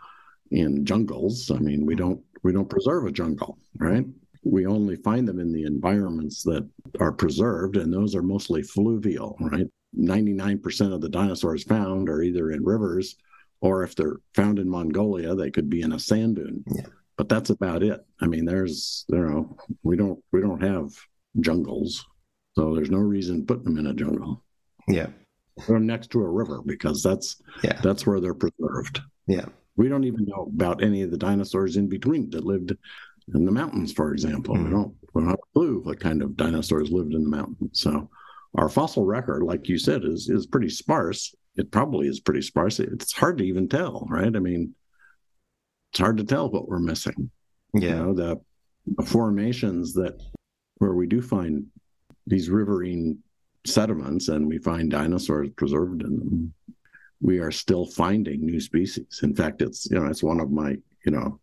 in 0.52 0.84
jungles. 0.86 1.52
I 1.52 1.60
mean, 1.60 1.86
we 1.86 1.96
don't 1.96 2.22
we 2.44 2.52
don't 2.52 2.70
preserve 2.70 3.06
a 3.06 3.12
jungle, 3.12 3.58
right? 3.78 4.06
we 4.44 4.66
only 4.66 4.96
find 4.96 5.28
them 5.28 5.40
in 5.40 5.52
the 5.52 5.64
environments 5.64 6.44
that 6.44 6.68
are 7.00 7.12
preserved, 7.12 7.78
and 7.78 7.94
those 7.94 8.16
are 8.16 8.22
mostly 8.22 8.62
fluvial, 8.64 9.36
right? 9.40 9.68
99% 9.98 10.94
of 10.94 11.02
the 11.02 11.10
dinosaurs 11.10 11.64
found 11.64 12.10
are 12.10 12.22
either 12.22 12.52
in 12.52 12.64
rivers 12.64 13.16
or 13.62 13.84
if 13.84 13.96
they're 13.96 14.18
found 14.36 14.60
in 14.60 14.70
Mongolia, 14.70 15.36
they 15.36 15.52
could 15.52 15.70
be 15.70 15.82
in 15.82 15.94
a 15.94 16.00
sand 16.00 16.38
dune. 16.38 16.64
Yeah. 16.68 16.86
But 17.18 17.28
that's 17.28 17.50
about 17.50 17.84
it. 17.84 18.06
I 18.22 18.28
mean, 18.28 18.46
there's 18.46 19.06
you 19.10 19.18
know, 19.18 19.58
we 19.84 19.98
don't 19.98 20.24
we 20.32 20.40
don't 20.42 20.64
have 20.64 20.94
jungles. 21.42 22.06
So 22.54 22.74
there's 22.74 22.92
no 22.92 23.00
reason 23.00 23.46
putting 23.46 23.66
them 23.66 23.78
in 23.78 23.88
a 23.88 23.94
jungle. 23.94 24.44
Yeah. 24.88 25.08
Them 25.68 25.86
next 25.86 26.12
to 26.12 26.22
a 26.22 26.30
river 26.30 26.62
because 26.66 27.04
that's 27.04 27.42
yeah. 27.64 27.80
that's 27.82 28.06
where 28.06 28.20
they're 28.20 28.34
preserved. 28.34 29.02
Yeah. 29.28 29.46
We 29.76 29.88
don't 29.88 30.04
even 30.04 30.26
know 30.26 30.52
about 30.54 30.84
any 30.84 31.04
of 31.04 31.12
the 31.12 31.18
dinosaurs 31.18 31.78
in 31.78 31.88
between 31.88 32.30
that 32.32 32.44
lived 32.44 32.76
in 33.34 33.46
the 33.46 33.52
mountains, 33.52 33.94
for 33.94 34.12
example. 34.12 34.56
Mm-hmm. 34.56 34.66
We 34.66 34.72
don't 34.72 34.96
we 35.14 35.22
don't 35.22 35.30
have 35.30 35.40
a 35.40 35.54
clue 35.54 35.82
what 35.84 36.00
kind 36.00 36.22
of 36.22 36.36
dinosaurs 36.36 36.92
lived 36.92 37.14
in 37.14 37.24
the 37.24 37.30
mountains. 37.30 37.82
So 37.82 38.10
our 38.56 38.70
fossil 38.70 39.06
record, 39.06 39.44
like 39.44 39.70
you 39.70 39.78
said, 39.78 40.04
is 40.04 40.30
is 40.30 40.48
pretty 40.48 40.70
sparse. 40.70 41.34
It 41.56 41.72
probably 41.72 42.08
is 42.08 42.20
pretty 42.20 42.42
sparse. 42.42 42.80
It's 42.80 43.14
hard 43.14 43.38
to 43.40 43.46
even 43.46 43.68
tell, 43.68 44.08
right? 44.10 44.34
I 44.36 44.40
mean, 44.40 44.76
it's 45.92 46.00
hard 46.00 46.18
to 46.18 46.24
tell 46.24 46.50
what 46.50 46.68
we're 46.68 46.80
missing. 46.80 47.32
Yeah. 47.74 47.90
You 47.90 47.96
know, 47.96 48.14
the, 48.14 48.42
the 48.98 49.06
formations 49.06 49.94
that 49.94 50.22
where 50.78 50.94
we 50.94 51.08
do 51.08 51.22
find 51.22 51.66
these 52.26 52.50
riverine 52.50 53.20
sediments 53.66 54.28
and 54.30 54.48
we 54.48 54.58
find 54.58 54.90
dinosaurs 54.90 55.50
preserved 55.56 56.04
in 56.04 56.18
them, 56.18 56.54
we 57.22 57.40
are 57.40 57.52
still 57.52 57.86
finding 57.86 58.46
new 58.46 58.60
species. 58.60 59.20
In 59.24 59.36
fact, 59.36 59.62
it's 59.62 59.90
you 59.90 60.00
know, 60.00 60.08
it's 60.08 60.24
one 60.24 60.40
of 60.40 60.52
my, 60.52 60.78
you 61.06 61.12
know, 61.12 61.40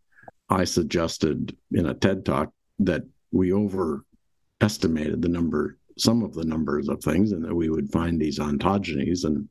I 0.49 0.65
suggested 0.65 1.57
in 1.73 1.87
a 1.87 1.95
TED 1.95 2.25
talk 2.25 2.53
that 2.79 3.03
we 3.33 3.53
overestimated 3.53 5.23
the 5.23 5.29
number, 5.29 5.79
some 5.99 6.23
of 6.23 6.35
the 6.35 6.45
numbers 6.45 6.89
of 6.89 7.03
things, 7.03 7.33
and 7.33 7.45
that 7.45 7.55
we 7.55 7.69
would 7.69 7.91
find 7.91 8.21
these 8.21 8.39
ontogenies. 8.39 9.25
And 9.25 9.49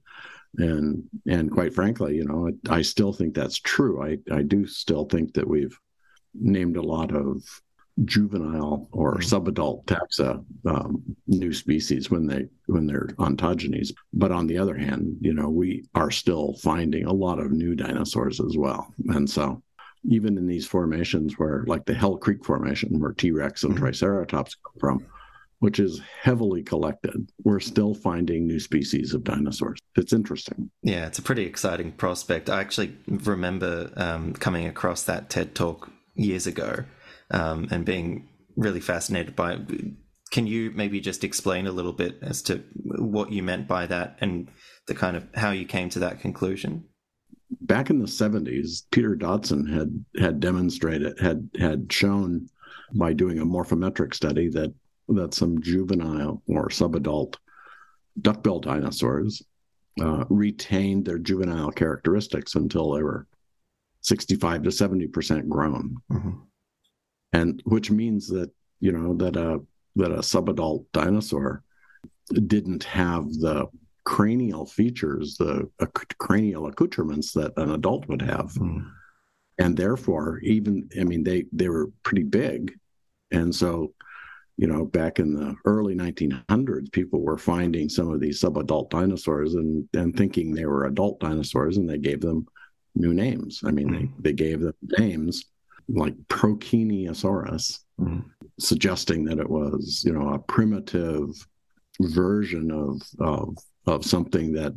and 0.58 1.04
and 1.28 1.52
quite 1.52 1.74
frankly, 1.74 2.16
you 2.16 2.26
know, 2.26 2.50
I 2.70 2.82
still 2.82 3.14
think 3.14 3.36
that's 3.36 3.60
true. 3.60 4.04
I 4.04 4.18
I 4.32 4.42
do 4.42 4.66
still 4.66 5.06
think 5.06 5.34
that 5.34 5.48
we've 5.48 5.78
named 6.34 6.78
a 6.78 6.82
lot 6.82 7.16
of 7.16 7.44
juvenile 8.04 8.90
or 8.92 9.16
mm-hmm. 9.16 9.36
subadult 9.36 9.86
taxa 9.86 10.44
um, 10.66 11.02
new 11.28 11.54
species 11.54 12.12
when 12.12 12.28
they 12.28 12.46
when 12.66 12.86
they're 12.86 13.08
ontogenies 13.20 13.94
but 14.12 14.32
on 14.32 14.48
the 14.48 14.58
other 14.58 14.78
hand 14.78 15.16
you 15.22 15.34
know 15.34 15.50
we 15.50 15.86
are 15.96 16.12
still 16.12 16.56
finding 16.62 17.06
a 17.06 17.14
lot 17.14 17.40
of 17.40 17.52
new 17.52 17.74
dinosaurs 17.74 18.42
as 18.42 18.58
well 18.58 18.94
and 19.08 19.30
so 19.30 19.62
even 20.10 20.38
in 20.38 20.48
these 20.48 20.68
formations 20.68 21.38
where, 21.38 21.64
like 21.68 21.86
the 21.86 21.94
Hell 21.94 22.18
Creek 22.18 22.44
Formation, 22.46 23.00
where 23.00 23.14
T 23.14 23.32
Rex 23.32 23.64
and 23.64 23.74
mm-hmm. 23.74 23.84
Triceratops 23.84 24.56
come 24.56 24.80
from, 24.80 25.06
which 25.60 25.80
is 25.80 26.02
heavily 26.22 26.64
collected, 26.64 27.30
we're 27.44 27.60
still 27.60 27.94
finding 27.94 28.46
new 28.46 28.60
species 28.60 29.14
of 29.14 29.24
dinosaurs. 29.24 29.80
It's 29.96 30.14
interesting. 30.14 30.70
Yeah, 30.84 31.08
it's 31.08 31.20
a 31.20 31.24
pretty 31.24 31.46
exciting 31.46 31.92
prospect. 31.94 32.50
I 32.50 32.62
actually 32.62 32.96
remember 33.08 33.92
um, 33.96 34.34
coming 34.34 34.68
across 34.68 35.04
that 35.04 35.30
TED 35.30 35.56
talk 35.56 35.90
years 36.16 36.48
ago 36.48 36.86
um, 37.32 37.68
and 37.72 37.86
being 37.86 38.30
really 38.56 38.80
fascinated 38.80 39.36
by 39.36 39.54
it. 39.54 39.60
Can 40.32 40.48
you 40.48 40.72
maybe 40.72 41.00
just 41.00 41.24
explain 41.24 41.68
a 41.68 41.72
little 41.72 41.94
bit 41.94 42.18
as 42.22 42.42
to 42.44 42.64
what 42.84 43.32
you 43.32 43.44
meant 43.44 43.68
by 43.68 43.86
that 43.86 44.18
and 44.20 44.50
the 44.88 44.96
kind 44.96 45.16
of 45.16 45.28
how 45.36 45.52
you 45.52 45.66
came 45.66 45.90
to 45.90 46.00
that 46.00 46.20
conclusion? 46.20 46.86
back 47.62 47.90
in 47.90 48.00
the 48.00 48.06
70s, 48.06 48.84
Peter 48.92 49.16
Dodson 49.16 49.66
had 49.66 50.06
had 50.22 50.40
demonstrated 50.40 51.20
had 51.20 51.50
had 51.60 51.92
shown 51.92 52.48
by 52.94 53.14
doing 53.14 53.40
a 53.40 53.46
morphometric 53.46 54.14
study 54.14 54.50
that 54.50 54.74
that 55.10 55.34
some 55.34 55.62
juvenile 55.62 56.42
or 56.48 56.70
subadult 56.70 57.36
duckbill 58.22 58.60
dinosaurs 58.60 59.44
uh, 60.02 60.26
retained 60.30 61.06
their 61.06 61.20
juvenile 61.20 61.72
characteristics 61.72 62.56
until 62.56 62.92
they 62.92 63.04
were 63.04 63.28
65 64.02 64.64
to 64.64 64.72
70 64.72 65.08
percent 65.08 65.50
grown, 65.50 65.98
mm-hmm. 66.12 66.32
And 67.34 67.62
which 67.66 67.92
means 67.92 68.28
that 68.30 68.52
you 68.80 68.92
know 68.92 69.16
that 69.16 69.36
a 69.36 69.62
that 69.96 70.12
a 70.12 70.18
subadult 70.18 70.86
dinosaur 70.94 71.64
didn't 72.48 72.84
have 72.84 73.26
the 73.34 73.68
cranial 74.06 74.66
features, 74.66 75.36
the 75.38 75.70
uh, 75.80 75.86
cranial 76.20 76.68
accoutrements 76.68 77.34
that 77.34 77.54
an 77.58 77.72
adult 77.72 78.08
would 78.08 78.22
have. 78.22 78.54
Mm. 78.54 78.90
And 79.58 79.76
therefore, 79.76 80.40
even, 80.44 80.90
I 81.00 81.04
mean, 81.04 81.24
they, 81.24 81.46
they 81.52 81.70
were 81.70 81.92
pretty 82.04 82.24
big. 82.24 82.78
And 83.32 83.54
so, 83.54 83.94
you 84.58 84.68
know, 84.68 84.86
back 84.86 85.20
in 85.20 85.34
the 85.34 85.56
early 85.66 85.96
1900s, 85.96 86.92
people 86.92 87.22
were 87.22 87.38
finding 87.38 87.90
some 87.90 88.12
of 88.12 88.20
these 88.20 88.42
subadult 88.42 88.90
dinosaurs 88.90 89.56
and, 89.56 89.88
and 89.94 90.16
thinking 90.16 90.54
they 90.54 90.66
were 90.66 90.86
adult 90.86 91.20
dinosaurs, 91.20 91.78
and 91.78 91.90
they 91.90 91.98
gave 91.98 92.22
them 92.22 92.48
new 92.96 93.14
names. 93.14 93.62
I 93.66 93.72
mean, 93.72 93.90
mm. 93.90 94.00
they, 94.18 94.30
they 94.30 94.34
gave 94.34 94.62
them 94.62 94.76
names 95.00 95.46
like 95.88 96.16
Procheneosaurus, 96.28 97.80
mm. 98.00 98.24
suggesting 98.60 99.26
that 99.26 99.40
it 99.40 99.50
was, 99.50 100.04
you 100.06 100.14
know, 100.14 100.30
a 100.30 100.40
primitive 100.40 101.30
version 102.02 102.72
of 102.72 103.02
of 103.20 103.58
of 103.88 104.06
something 104.06 104.52
that 104.54 104.74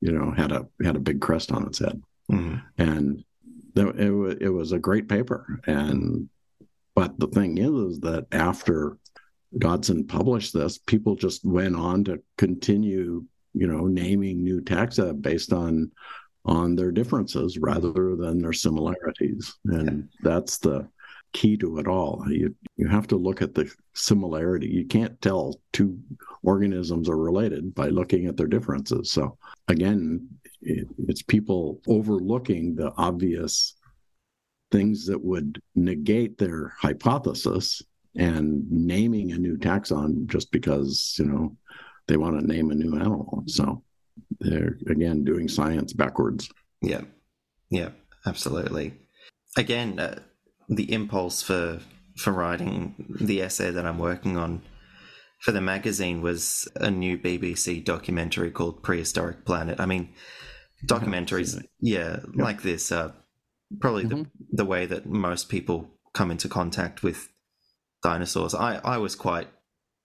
you 0.00 0.12
know 0.12 0.30
had 0.32 0.52
a 0.52 0.66
had 0.82 0.96
a 0.96 1.00
big 1.00 1.20
crest 1.20 1.52
on 1.52 1.66
its 1.66 1.78
head, 1.78 2.00
mm. 2.30 2.62
and 2.78 3.24
it 3.76 4.42
it 4.42 4.50
was 4.50 4.72
a 4.72 4.78
great 4.78 5.08
paper. 5.08 5.60
And 5.66 6.28
but 6.94 7.18
the 7.18 7.28
thing 7.28 7.58
is, 7.58 7.70
is 7.70 8.00
that 8.00 8.26
after 8.32 8.98
Dodson 9.56 10.06
published 10.06 10.52
this, 10.52 10.78
people 10.78 11.14
just 11.14 11.44
went 11.44 11.76
on 11.76 12.04
to 12.04 12.22
continue, 12.36 13.24
you 13.54 13.66
know, 13.66 13.86
naming 13.86 14.42
new 14.42 14.60
taxa 14.60 15.20
based 15.20 15.52
on 15.52 15.90
on 16.44 16.74
their 16.76 16.90
differences 16.90 17.58
rather 17.58 18.16
than 18.16 18.40
their 18.40 18.52
similarities, 18.52 19.54
and 19.66 20.08
that's 20.22 20.58
the 20.58 20.88
key 21.32 21.56
to 21.58 21.78
it 21.78 21.86
all. 21.86 22.24
You 22.28 22.54
you 22.76 22.88
have 22.88 23.06
to 23.08 23.16
look 23.16 23.42
at 23.42 23.54
the 23.54 23.72
similarity. 23.94 24.68
You 24.68 24.86
can't 24.86 25.20
tell 25.20 25.60
two 25.72 25.98
organisms 26.42 27.08
are 27.08 27.16
related 27.16 27.74
by 27.74 27.88
looking 27.88 28.26
at 28.26 28.36
their 28.36 28.46
differences. 28.46 29.10
So 29.10 29.36
again, 29.68 30.28
it, 30.62 30.86
it's 31.06 31.22
people 31.22 31.80
overlooking 31.86 32.74
the 32.74 32.92
obvious 32.96 33.74
things 34.70 35.06
that 35.06 35.22
would 35.22 35.60
negate 35.74 36.38
their 36.38 36.74
hypothesis 36.78 37.82
and 38.16 38.70
naming 38.70 39.32
a 39.32 39.38
new 39.38 39.56
taxon 39.56 40.26
just 40.26 40.50
because 40.50 41.16
you 41.18 41.26
know 41.26 41.56
they 42.06 42.16
want 42.16 42.38
to 42.38 42.46
name 42.46 42.70
a 42.70 42.74
new 42.74 42.96
animal. 42.96 43.44
So 43.46 43.82
they're 44.40 44.76
again 44.88 45.24
doing 45.24 45.48
science 45.48 45.92
backwards. 45.92 46.50
Yeah, 46.82 47.02
yeah, 47.70 47.90
absolutely. 48.26 48.94
Again, 49.56 49.98
uh, 49.98 50.20
the 50.68 50.92
impulse 50.92 51.42
for 51.42 51.80
for 52.16 52.32
writing 52.32 53.16
the 53.20 53.42
essay 53.42 53.70
that 53.70 53.86
I'm 53.86 53.98
working 53.98 54.36
on 54.36 54.62
for 55.40 55.52
the 55.52 55.60
magazine 55.60 56.20
was 56.20 56.68
a 56.76 56.90
new 56.90 57.16
BBC 57.16 57.84
documentary 57.84 58.50
called 58.50 58.82
Prehistoric 58.82 59.44
Planet. 59.44 59.78
I 59.78 59.86
mean, 59.86 60.10
documentaries, 60.84 61.62
yeah, 61.80 62.18
yeah. 62.34 62.42
like 62.44 62.62
this 62.62 62.90
are 62.90 63.14
probably 63.80 64.04
mm-hmm. 64.04 64.22
the 64.22 64.28
the 64.52 64.64
way 64.64 64.86
that 64.86 65.06
most 65.06 65.48
people 65.48 65.90
come 66.12 66.30
into 66.30 66.48
contact 66.48 67.02
with 67.02 67.28
dinosaurs. 68.02 68.54
I 68.54 68.80
I 68.84 68.98
was 68.98 69.14
quite 69.14 69.48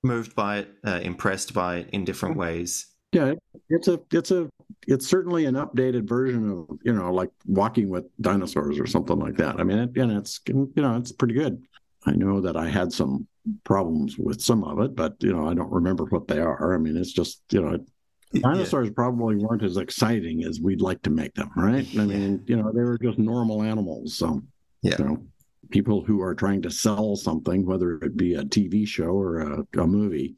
moved 0.03 0.35
by 0.35 0.59
it, 0.59 0.69
uh, 0.85 0.99
impressed 1.01 1.53
by 1.53 1.77
it 1.77 1.89
in 1.91 2.05
different 2.05 2.37
ways. 2.37 2.87
Yeah, 3.13 3.33
it's 3.69 3.87
a 3.87 3.99
it's 4.11 4.31
a 4.31 4.49
it's 4.87 5.07
certainly 5.07 5.45
an 5.45 5.55
updated 5.55 6.07
version 6.07 6.49
of 6.49 6.77
you 6.83 6.93
know 6.93 7.13
like 7.13 7.29
walking 7.45 7.89
with 7.89 8.05
dinosaurs 8.21 8.79
or 8.79 8.87
something 8.87 9.17
like 9.19 9.37
that. 9.37 9.59
I 9.59 9.63
mean, 9.63 9.77
it, 9.77 9.97
and 9.97 10.11
it's 10.11 10.39
you 10.47 10.71
know 10.75 10.97
it's 10.97 11.11
pretty 11.11 11.33
good. 11.33 11.63
I 12.05 12.11
know 12.11 12.41
that 12.41 12.57
I 12.57 12.69
had 12.69 12.91
some 12.91 13.27
problems 13.63 14.17
with 14.17 14.41
some 14.41 14.63
of 14.63 14.79
it, 14.79 14.95
but 14.95 15.15
you 15.19 15.33
know 15.33 15.47
I 15.47 15.53
don't 15.53 15.71
remember 15.71 16.05
what 16.05 16.27
they 16.27 16.39
are. 16.39 16.73
I 16.73 16.77
mean, 16.77 16.97
it's 16.97 17.13
just 17.13 17.41
you 17.51 17.61
know 17.61 17.77
dinosaurs 18.41 18.87
yeah. 18.87 18.93
probably 18.95 19.35
weren't 19.35 19.63
as 19.63 19.77
exciting 19.77 20.43
as 20.43 20.59
we'd 20.59 20.81
like 20.81 21.01
to 21.03 21.09
make 21.09 21.33
them, 21.35 21.51
right? 21.55 21.87
I 21.97 22.05
mean, 22.05 22.43
you 22.47 22.55
know 22.55 22.71
they 22.71 22.83
were 22.83 22.97
just 22.97 23.19
normal 23.19 23.63
animals. 23.63 24.17
So 24.17 24.41
yeah. 24.83 24.95
You 24.99 25.05
know, 25.05 25.23
people 25.69 26.03
who 26.03 26.21
are 26.21 26.35
trying 26.35 26.61
to 26.61 26.69
sell 26.69 27.15
something, 27.15 27.65
whether 27.65 27.95
it 27.95 28.17
be 28.17 28.35
a 28.35 28.43
TV 28.43 28.85
show 28.85 29.05
or 29.05 29.39
a, 29.39 29.79
a 29.79 29.87
movie, 29.87 30.35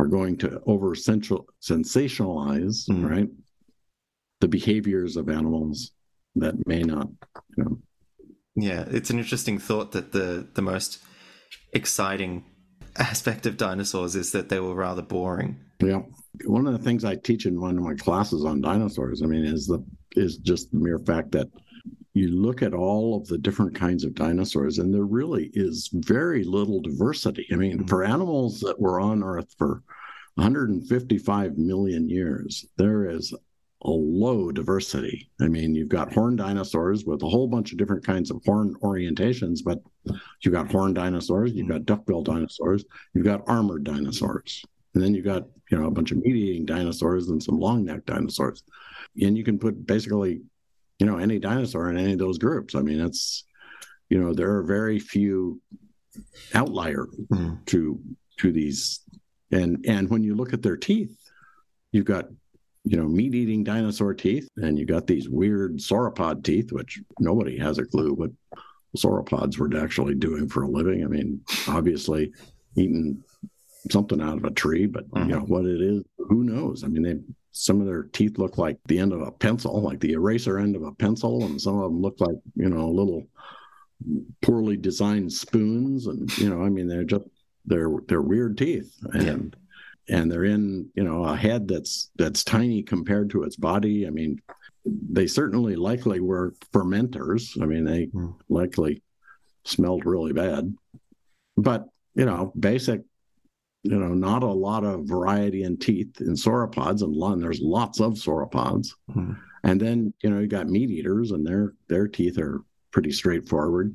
are 0.00 0.06
going 0.06 0.36
to 0.38 0.60
over 0.66 0.94
sensationalize, 0.94 2.88
mm. 2.88 3.08
right, 3.08 3.28
the 4.40 4.48
behaviors 4.48 5.16
of 5.16 5.28
animals 5.28 5.92
that 6.36 6.66
may 6.66 6.82
not, 6.82 7.08
you 7.56 7.64
know. 7.64 7.78
Yeah, 8.56 8.84
it's 8.88 9.10
an 9.10 9.18
interesting 9.18 9.58
thought 9.58 9.92
that 9.92 10.12
the 10.12 10.46
the 10.54 10.62
most 10.62 10.98
exciting 11.72 12.44
aspect 12.96 13.46
of 13.46 13.56
dinosaurs 13.56 14.16
is 14.16 14.32
that 14.32 14.48
they 14.48 14.58
were 14.58 14.74
rather 14.74 15.02
boring. 15.02 15.60
Yeah, 15.82 16.02
one 16.46 16.66
of 16.66 16.72
the 16.72 16.84
things 16.84 17.04
I 17.04 17.16
teach 17.16 17.46
in 17.46 17.60
one 17.60 17.76
of 17.76 17.84
my 17.84 17.94
classes 17.94 18.44
on 18.44 18.60
dinosaurs, 18.60 19.22
I 19.22 19.26
mean, 19.26 19.44
is 19.44 19.66
the 19.66 19.84
is 20.16 20.38
just 20.38 20.72
the 20.72 20.78
mere 20.78 20.98
fact 20.98 21.32
that 21.32 21.48
you 22.14 22.28
look 22.28 22.62
at 22.62 22.74
all 22.74 23.16
of 23.16 23.26
the 23.28 23.38
different 23.38 23.74
kinds 23.74 24.04
of 24.04 24.14
dinosaurs, 24.14 24.78
and 24.78 24.92
there 24.92 25.04
really 25.04 25.50
is 25.54 25.90
very 25.92 26.44
little 26.44 26.80
diversity. 26.80 27.46
I 27.52 27.56
mean, 27.56 27.78
mm-hmm. 27.78 27.86
for 27.86 28.04
animals 28.04 28.60
that 28.60 28.80
were 28.80 29.00
on 29.00 29.22
Earth 29.22 29.54
for 29.56 29.82
155 30.34 31.58
million 31.58 32.08
years, 32.08 32.66
there 32.76 33.08
is 33.08 33.32
a 33.82 33.90
low 33.90 34.52
diversity. 34.52 35.30
I 35.40 35.48
mean, 35.48 35.74
you've 35.74 35.88
got 35.88 36.12
horned 36.12 36.38
dinosaurs 36.38 37.04
with 37.04 37.22
a 37.22 37.28
whole 37.28 37.48
bunch 37.48 37.72
of 37.72 37.78
different 37.78 38.04
kinds 38.04 38.30
of 38.30 38.42
horn 38.44 38.74
orientations, 38.82 39.60
but 39.64 39.78
you've 40.42 40.54
got 40.54 40.70
horned 40.70 40.96
dinosaurs, 40.96 41.52
you've 41.52 41.68
got 41.68 41.86
duckbill 41.86 42.22
dinosaurs, 42.22 42.84
you've 43.14 43.24
got 43.24 43.48
armored 43.48 43.84
dinosaurs, 43.84 44.64
and 44.94 45.02
then 45.02 45.14
you've 45.14 45.24
got 45.24 45.44
you 45.70 45.78
know 45.78 45.86
a 45.86 45.90
bunch 45.90 46.10
of 46.10 46.18
meat-eating 46.18 46.66
dinosaurs 46.66 47.28
and 47.28 47.42
some 47.42 47.58
long-necked 47.58 48.06
dinosaurs, 48.06 48.64
and 49.22 49.38
you 49.38 49.44
can 49.44 49.58
put 49.58 49.86
basically 49.86 50.42
you 51.00 51.06
know 51.06 51.16
any 51.16 51.38
dinosaur 51.38 51.90
in 51.90 51.96
any 51.96 52.12
of 52.12 52.18
those 52.18 52.38
groups. 52.38 52.74
I 52.74 52.82
mean, 52.82 53.00
it's 53.00 53.44
you 54.10 54.22
know 54.22 54.34
there 54.34 54.54
are 54.54 54.62
very 54.62 54.98
few 54.98 55.60
outlier 56.54 57.06
mm. 57.32 57.64
to 57.66 57.98
to 58.38 58.52
these, 58.52 59.00
and 59.50 59.84
and 59.88 60.08
when 60.10 60.22
you 60.22 60.34
look 60.34 60.52
at 60.52 60.62
their 60.62 60.76
teeth, 60.76 61.16
you've 61.90 62.04
got 62.04 62.26
you 62.84 62.98
know 62.98 63.08
meat 63.08 63.34
eating 63.34 63.64
dinosaur 63.64 64.12
teeth, 64.12 64.48
and 64.56 64.78
you 64.78 64.84
got 64.84 65.06
these 65.06 65.28
weird 65.28 65.78
sauropod 65.78 66.44
teeth, 66.44 66.70
which 66.70 67.00
nobody 67.18 67.58
has 67.58 67.78
a 67.78 67.86
clue 67.86 68.12
what 68.12 68.30
sauropods 68.96 69.58
were 69.58 69.70
actually 69.82 70.14
doing 70.14 70.48
for 70.48 70.62
a 70.62 70.68
living. 70.68 71.02
I 71.02 71.06
mean, 71.06 71.40
obviously 71.66 72.32
eating 72.76 73.22
something 73.90 74.20
out 74.20 74.36
of 74.36 74.44
a 74.44 74.50
tree, 74.50 74.86
but 74.86 75.04
you 75.14 75.20
mm-hmm. 75.22 75.30
know 75.30 75.40
what 75.40 75.64
it 75.64 75.80
is, 75.80 76.04
who 76.18 76.44
knows? 76.44 76.84
I 76.84 76.88
mean, 76.88 77.02
they 77.02 77.14
some 77.52 77.80
of 77.80 77.86
their 77.86 78.04
teeth 78.04 78.38
look 78.38 78.58
like 78.58 78.78
the 78.86 78.98
end 78.98 79.12
of 79.12 79.22
a 79.22 79.32
pencil, 79.32 79.80
like 79.80 80.00
the 80.00 80.12
eraser 80.12 80.58
end 80.58 80.76
of 80.76 80.82
a 80.82 80.92
pencil, 80.92 81.44
and 81.44 81.60
some 81.60 81.76
of 81.76 81.84
them 81.84 82.00
look 82.00 82.20
like 82.20 82.36
you 82.56 82.68
know 82.68 82.88
little 82.88 83.26
poorly 84.42 84.76
designed 84.76 85.32
spoons, 85.32 86.06
and 86.06 86.36
you 86.38 86.48
know, 86.48 86.62
I 86.62 86.68
mean, 86.68 86.88
they're 86.88 87.04
just 87.04 87.24
they're 87.66 87.90
they're 88.08 88.22
weird 88.22 88.56
teeth, 88.56 88.94
and 89.12 89.56
yeah. 90.06 90.16
and 90.16 90.30
they're 90.30 90.44
in 90.44 90.88
you 90.94 91.04
know 91.04 91.24
a 91.24 91.36
head 91.36 91.68
that's 91.68 92.10
that's 92.16 92.44
tiny 92.44 92.82
compared 92.82 93.30
to 93.30 93.42
its 93.42 93.56
body. 93.56 94.06
I 94.06 94.10
mean, 94.10 94.40
they 94.84 95.26
certainly 95.26 95.76
likely 95.76 96.20
were 96.20 96.54
fermenters. 96.72 97.60
I 97.60 97.66
mean, 97.66 97.84
they 97.84 98.06
mm. 98.06 98.34
likely 98.48 99.02
smelled 99.64 100.06
really 100.06 100.32
bad, 100.32 100.74
but 101.56 101.86
you 102.14 102.24
know, 102.24 102.52
basic 102.58 103.02
you 103.82 103.96
know, 103.96 104.14
not 104.14 104.42
a 104.42 104.46
lot 104.46 104.84
of 104.84 105.06
variety 105.06 105.62
in 105.62 105.76
teeth 105.78 106.20
in 106.20 106.34
sauropods, 106.34 107.02
and, 107.02 107.14
and 107.14 107.42
there's 107.42 107.60
lots 107.60 108.00
of 108.00 108.14
sauropods. 108.14 108.88
Mm-hmm. 109.10 109.32
And 109.64 109.80
then 109.80 110.12
you 110.22 110.30
know 110.30 110.40
you 110.40 110.46
got 110.46 110.68
meat 110.68 110.90
eaters, 110.90 111.30
and 111.32 111.46
their 111.46 111.74
their 111.88 112.06
teeth 112.08 112.38
are 112.38 112.62
pretty 112.90 113.12
straightforward. 113.12 113.94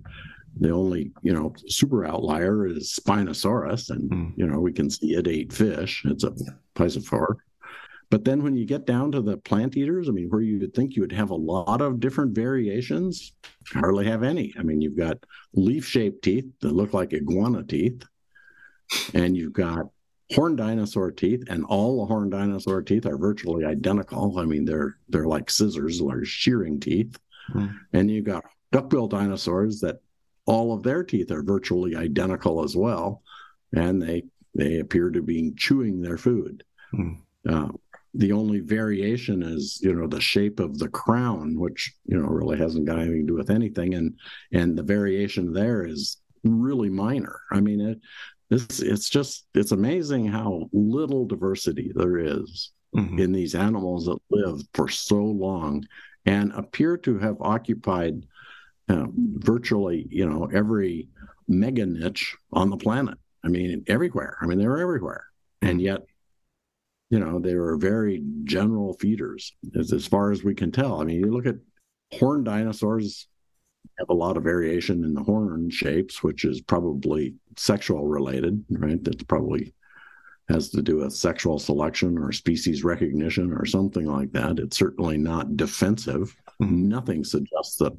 The 0.59 0.71
only 0.71 1.11
you 1.21 1.33
know 1.33 1.53
super 1.67 2.05
outlier 2.05 2.67
is 2.67 2.97
Spinosaurus, 2.99 3.89
and 3.89 4.09
mm-hmm. 4.09 4.39
you 4.39 4.47
know 4.47 4.59
we 4.59 4.73
can 4.73 4.89
see 4.89 5.15
it 5.15 5.27
ate 5.27 5.53
fish. 5.53 6.03
It's 6.05 6.23
a 6.23 6.33
yeah. 6.35 6.53
piscivorous. 6.75 7.37
But 8.11 8.23
then 8.23 8.43
when 8.43 8.55
you 8.55 8.65
get 8.65 8.85
down 8.85 9.11
to 9.11 9.21
the 9.21 9.37
plant 9.37 9.75
eaters, 9.75 10.07
I 10.07 10.11
mean, 10.11 10.29
where 10.29 10.41
you 10.41 10.59
would 10.59 10.75
think 10.75 10.95
you 10.95 11.01
would 11.01 11.11
have 11.11 11.31
a 11.31 11.35
lot 11.35 11.81
of 11.81 11.99
different 11.99 12.35
variations, 12.35 13.33
hardly 13.73 14.05
have 14.05 14.21
any. 14.21 14.53
I 14.59 14.61
mean, 14.61 14.79
you've 14.79 14.95
got 14.95 15.17
leaf 15.53 15.85
shaped 15.85 16.23
teeth 16.23 16.45
that 16.61 16.71
look 16.71 16.93
like 16.93 17.13
iguana 17.13 17.63
teeth 17.63 18.03
and 19.13 19.35
you've 19.35 19.53
got 19.53 19.87
horned 20.33 20.57
dinosaur 20.57 21.11
teeth, 21.11 21.43
and 21.49 21.65
all 21.65 21.99
the 21.99 22.05
horned 22.05 22.31
dinosaur 22.31 22.81
teeth 22.81 23.05
are 23.05 23.17
virtually 23.17 23.65
identical. 23.65 24.39
I 24.39 24.45
mean, 24.45 24.65
they're 24.65 24.97
they're 25.09 25.27
like 25.27 25.49
scissors 25.49 26.01
or 26.01 26.25
shearing 26.25 26.79
teeth. 26.79 27.17
Hmm. 27.47 27.67
And 27.93 28.09
you've 28.09 28.25
got 28.25 28.45
duckbill 28.71 29.07
dinosaurs 29.07 29.79
that 29.81 30.01
all 30.45 30.73
of 30.73 30.83
their 30.83 31.03
teeth 31.03 31.31
are 31.31 31.43
virtually 31.43 31.95
identical 31.95 32.63
as 32.63 32.75
well, 32.75 33.21
and 33.75 34.01
they 34.01 34.23
they 34.55 34.79
appear 34.79 35.09
to 35.09 35.21
be 35.21 35.53
chewing 35.57 36.01
their 36.01 36.17
food. 36.17 36.63
Hmm. 36.91 37.13
Uh, 37.47 37.69
the 38.15 38.31
only 38.31 38.59
variation 38.61 39.43
is 39.43 39.79
you 39.81 39.93
know 39.93 40.07
the 40.07 40.21
shape 40.21 40.59
of 40.59 40.79
the 40.79 40.87
crown 40.87 41.59
which 41.59 41.93
you 42.05 42.17
know 42.17 42.27
really 42.27 42.57
hasn't 42.57 42.85
got 42.85 42.97
anything 42.97 43.27
to 43.27 43.33
do 43.33 43.33
with 43.33 43.49
anything 43.49 43.93
and 43.93 44.17
and 44.53 44.77
the 44.77 44.83
variation 44.83 45.53
there 45.53 45.85
is 45.85 46.17
really 46.43 46.89
minor 46.89 47.41
i 47.51 47.59
mean 47.59 47.81
it 47.81 47.99
it's 48.49 48.79
it's 48.79 49.09
just 49.09 49.47
it's 49.53 49.71
amazing 49.71 50.27
how 50.27 50.69
little 50.71 51.25
diversity 51.25 51.91
there 51.95 52.17
is 52.17 52.71
mm-hmm. 52.95 53.19
in 53.19 53.31
these 53.31 53.55
animals 53.55 54.05
that 54.05 54.17
live 54.29 54.61
for 54.73 54.87
so 54.87 55.17
long 55.17 55.83
and 56.25 56.51
appear 56.53 56.97
to 56.97 57.19
have 57.19 57.37
occupied 57.39 58.25
uh, 58.89 59.05
virtually, 59.15 60.07
you 60.09 60.27
know, 60.27 60.49
every 60.53 61.09
mega 61.47 61.85
niche 61.85 62.35
on 62.51 62.69
the 62.69 62.77
planet. 62.77 63.17
I 63.43 63.47
mean, 63.47 63.83
everywhere. 63.87 64.37
I 64.41 64.45
mean, 64.45 64.57
they're 64.57 64.79
everywhere, 64.79 65.25
and 65.61 65.79
yet, 65.79 66.01
you 67.11 67.19
know, 67.19 67.39
they 67.39 67.55
were 67.55 67.77
very 67.77 68.23
general 68.43 68.93
feeders 68.93 69.53
as, 69.77 69.93
as 69.93 70.07
far 70.07 70.31
as 70.31 70.43
we 70.43 70.55
can 70.55 70.71
tell. 70.71 70.99
I 70.99 71.05
mean, 71.05 71.19
you 71.19 71.31
look 71.31 71.45
at 71.45 71.55
horned 72.13 72.45
dinosaurs 72.45 73.27
have 73.97 74.09
a 74.09 74.13
lot 74.13 74.37
of 74.37 74.43
variation 74.43 75.03
in 75.03 75.13
the 75.13 75.23
horn 75.23 75.69
shapes, 75.69 76.23
which 76.23 76.45
is 76.45 76.61
probably 76.61 77.35
sexual 77.57 78.05
related, 78.07 78.63
right? 78.69 79.03
That's 79.03 79.23
probably 79.23 79.73
has 80.49 80.69
to 80.69 80.81
do 80.81 80.97
with 80.97 81.13
sexual 81.13 81.57
selection 81.57 82.17
or 82.19 82.31
species 82.31 82.83
recognition 82.83 83.51
or 83.51 83.65
something 83.65 84.05
like 84.05 84.31
that. 84.33 84.59
It's 84.59 84.77
certainly 84.77 85.17
not 85.17 85.57
defensive. 85.57 86.35
Mm-hmm. 86.61 86.87
Nothing 86.87 87.23
suggests 87.23 87.77
that 87.77 87.97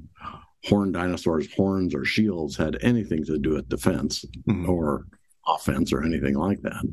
horned 0.64 0.94
dinosaurs' 0.94 1.52
horns 1.54 1.94
or 1.94 2.04
shields 2.04 2.56
had 2.56 2.78
anything 2.82 3.24
to 3.24 3.38
do 3.38 3.54
with 3.54 3.68
defense 3.68 4.24
mm-hmm. 4.48 4.68
or 4.70 5.06
offense 5.46 5.92
or 5.92 6.02
anything 6.04 6.34
like 6.34 6.62
that. 6.62 6.84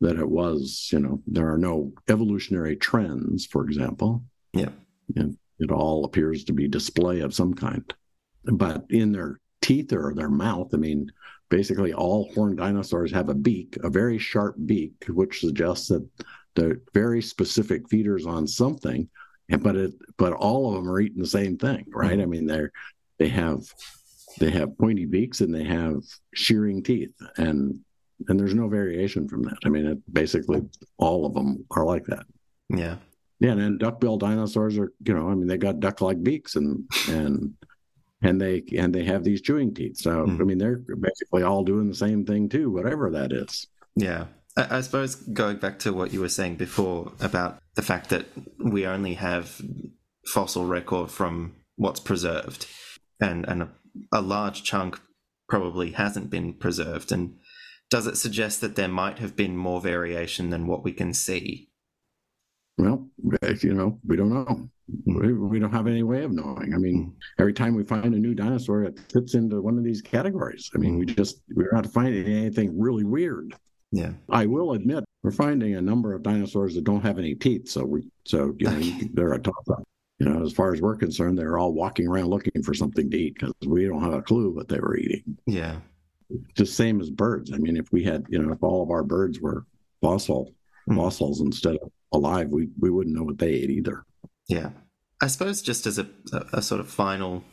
That 0.00 0.16
it 0.16 0.28
was, 0.28 0.88
you 0.92 1.00
know, 1.00 1.20
there 1.26 1.52
are 1.52 1.58
no 1.58 1.92
evolutionary 2.08 2.76
trends, 2.76 3.44
for 3.44 3.64
example. 3.64 4.24
Yeah. 4.54 4.70
It 5.14 5.70
all 5.70 6.06
appears 6.06 6.44
to 6.44 6.54
be 6.54 6.68
display 6.68 7.20
of 7.20 7.34
some 7.34 7.52
kind. 7.52 7.84
But 8.44 8.84
in 8.90 9.12
their 9.12 9.40
teeth 9.60 9.92
or 9.92 10.14
their 10.14 10.30
mouth, 10.30 10.70
I 10.74 10.78
mean, 10.78 11.10
basically 11.48 11.92
all 11.92 12.30
horned 12.34 12.58
dinosaurs 12.58 13.12
have 13.12 13.28
a 13.28 13.34
beak, 13.34 13.76
a 13.82 13.90
very 13.90 14.18
sharp 14.18 14.56
beak, 14.64 15.04
which 15.08 15.40
suggests 15.40 15.88
that 15.88 16.06
they're 16.54 16.80
very 16.94 17.22
specific 17.22 17.88
feeders 17.88 18.26
on 18.26 18.46
something. 18.46 19.08
And 19.50 19.62
but 19.62 19.76
it 19.76 19.92
but 20.16 20.32
all 20.32 20.68
of 20.68 20.74
them 20.74 20.90
are 20.90 21.00
eating 21.00 21.20
the 21.20 21.26
same 21.26 21.58
thing, 21.58 21.86
right? 21.88 22.12
Mm-hmm. 22.12 22.22
I 22.22 22.26
mean, 22.26 22.46
they're 22.46 22.72
they 23.18 23.28
have 23.28 23.62
they 24.38 24.50
have 24.50 24.78
pointy 24.78 25.06
beaks 25.06 25.40
and 25.40 25.54
they 25.54 25.64
have 25.64 26.02
shearing 26.34 26.82
teeth 26.82 27.14
and 27.36 27.80
and 28.28 28.38
there's 28.38 28.54
no 28.54 28.68
variation 28.68 29.28
from 29.28 29.42
that. 29.42 29.58
I 29.64 29.68
mean, 29.68 29.86
it, 29.86 29.98
basically 30.12 30.62
all 30.98 31.26
of 31.26 31.34
them 31.34 31.64
are 31.70 31.84
like 31.84 32.04
that. 32.06 32.26
Yeah. 32.68 32.96
Yeah, 33.40 33.52
and 33.52 33.60
then 33.60 33.78
duckbill 33.78 34.18
dinosaurs 34.18 34.76
are, 34.76 34.92
you 35.02 35.14
know, 35.14 35.30
I 35.30 35.34
mean, 35.34 35.46
they 35.46 35.56
got 35.56 35.80
duck-like 35.80 36.22
beaks 36.22 36.56
and 36.56 36.84
and 37.08 37.54
and 38.22 38.40
they 38.40 38.62
and 38.76 38.94
they 38.94 39.04
have 39.04 39.24
these 39.24 39.40
chewing 39.40 39.74
teeth. 39.74 39.98
So 39.98 40.26
mm. 40.26 40.40
I 40.40 40.44
mean, 40.44 40.58
they're 40.58 40.80
basically 41.00 41.42
all 41.42 41.64
doing 41.64 41.88
the 41.88 41.94
same 41.94 42.24
thing 42.24 42.48
too, 42.48 42.70
whatever 42.70 43.10
that 43.10 43.32
is. 43.32 43.66
Yeah, 43.96 44.26
I, 44.56 44.78
I 44.78 44.80
suppose 44.80 45.14
going 45.16 45.56
back 45.56 45.78
to 45.80 45.92
what 45.92 46.12
you 46.12 46.20
were 46.20 46.28
saying 46.28 46.56
before 46.56 47.12
about 47.20 47.58
the 47.74 47.82
fact 47.82 48.10
that 48.10 48.26
we 48.58 48.86
only 48.86 49.14
have 49.14 49.60
fossil 50.26 50.66
record 50.66 51.10
from 51.10 51.56
what's 51.76 52.00
preserved, 52.00 52.66
and 53.20 53.48
and 53.48 53.62
a, 53.62 53.68
a 54.12 54.20
large 54.20 54.62
chunk 54.62 55.00
probably 55.48 55.92
hasn't 55.92 56.30
been 56.30 56.52
preserved, 56.52 57.10
and 57.10 57.36
does 57.90 58.06
it 58.06 58.16
suggest 58.16 58.60
that 58.60 58.76
there 58.76 58.88
might 58.88 59.18
have 59.18 59.34
been 59.34 59.56
more 59.56 59.80
variation 59.80 60.50
than 60.50 60.66
what 60.66 60.84
we 60.84 60.92
can 60.92 61.12
see? 61.12 61.69
Well, 62.80 63.06
you 63.60 63.74
know, 63.74 63.98
we 64.06 64.16
don't 64.16 64.32
know. 64.32 64.70
We, 65.04 65.34
we 65.34 65.58
don't 65.58 65.70
have 65.70 65.86
any 65.86 66.02
way 66.02 66.24
of 66.24 66.32
knowing. 66.32 66.72
I 66.74 66.78
mean, 66.78 67.12
mm. 67.12 67.12
every 67.38 67.52
time 67.52 67.74
we 67.74 67.84
find 67.84 68.14
a 68.14 68.18
new 68.18 68.34
dinosaur, 68.34 68.84
it 68.84 68.98
fits 69.12 69.34
into 69.34 69.60
one 69.60 69.76
of 69.76 69.84
these 69.84 70.00
categories. 70.00 70.70
I 70.74 70.78
mean, 70.78 70.98
we 70.98 71.04
mm. 71.04 71.14
just 71.14 71.42
we're 71.54 71.72
not 71.72 71.86
finding 71.92 72.26
anything 72.26 72.80
really 72.80 73.04
weird. 73.04 73.54
Yeah, 73.92 74.12
I 74.30 74.46
will 74.46 74.72
admit 74.72 75.04
we're 75.22 75.30
finding 75.30 75.74
a 75.74 75.82
number 75.82 76.14
of 76.14 76.22
dinosaurs 76.22 76.74
that 76.74 76.84
don't 76.84 77.02
have 77.02 77.18
any 77.18 77.34
teeth. 77.34 77.68
So 77.68 77.84
we, 77.84 78.08
so 78.24 78.54
you 78.58 78.70
know, 78.70 78.98
they're 79.12 79.34
a 79.34 79.38
toss 79.38 79.68
up. 79.70 79.82
You 80.18 80.28
know, 80.30 80.42
as 80.42 80.52
far 80.52 80.72
as 80.72 80.80
we're 80.80 80.96
concerned, 80.96 81.38
they're 81.38 81.58
all 81.58 81.74
walking 81.74 82.06
around 82.06 82.28
looking 82.28 82.62
for 82.62 82.72
something 82.72 83.10
to 83.10 83.16
eat 83.18 83.34
because 83.34 83.52
we 83.66 83.86
don't 83.86 84.02
have 84.02 84.14
a 84.14 84.22
clue 84.22 84.50
what 84.50 84.68
they 84.68 84.80
were 84.80 84.96
eating. 84.96 85.36
Yeah, 85.46 85.76
just 86.56 86.76
same 86.76 87.02
as 87.02 87.10
birds. 87.10 87.52
I 87.52 87.58
mean, 87.58 87.76
if 87.76 87.92
we 87.92 88.02
had, 88.02 88.24
you 88.30 88.40
know, 88.40 88.52
if 88.52 88.62
all 88.62 88.82
of 88.82 88.90
our 88.90 89.02
birds 89.02 89.38
were 89.38 89.66
fossil 90.00 90.54
mm. 90.88 90.96
fossils 90.96 91.42
instead 91.42 91.76
of 91.76 91.90
alive, 92.12 92.48
we 92.50 92.68
we 92.78 92.90
wouldn't 92.90 93.16
know 93.16 93.24
what 93.24 93.38
they 93.38 93.52
ate 93.52 93.70
either. 93.70 94.04
Yeah. 94.48 94.70
I 95.22 95.26
suppose 95.26 95.60
just 95.60 95.86
as 95.86 95.98
a, 95.98 96.08
a 96.52 96.62
sort 96.62 96.80
of 96.80 96.88
final 96.88 97.44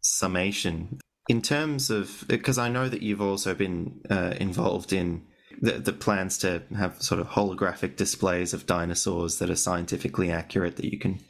summation, 0.00 0.98
in 1.28 1.42
terms 1.42 1.90
of, 1.90 2.24
because 2.26 2.58
I 2.58 2.68
know 2.68 2.88
that 2.88 3.02
you've 3.02 3.20
also 3.20 3.54
been 3.54 4.00
uh, 4.10 4.34
involved 4.40 4.92
in 4.92 5.26
the, 5.60 5.72
the 5.72 5.92
plans 5.92 6.38
to 6.38 6.62
have 6.76 7.02
sort 7.02 7.20
of 7.20 7.28
holographic 7.28 7.96
displays 7.96 8.54
of 8.54 8.66
dinosaurs 8.66 9.38
that 9.38 9.50
are 9.50 9.56
scientifically 9.56 10.30
accurate 10.30 10.76
that 10.76 10.90
you 10.90 10.98
can 10.98 11.20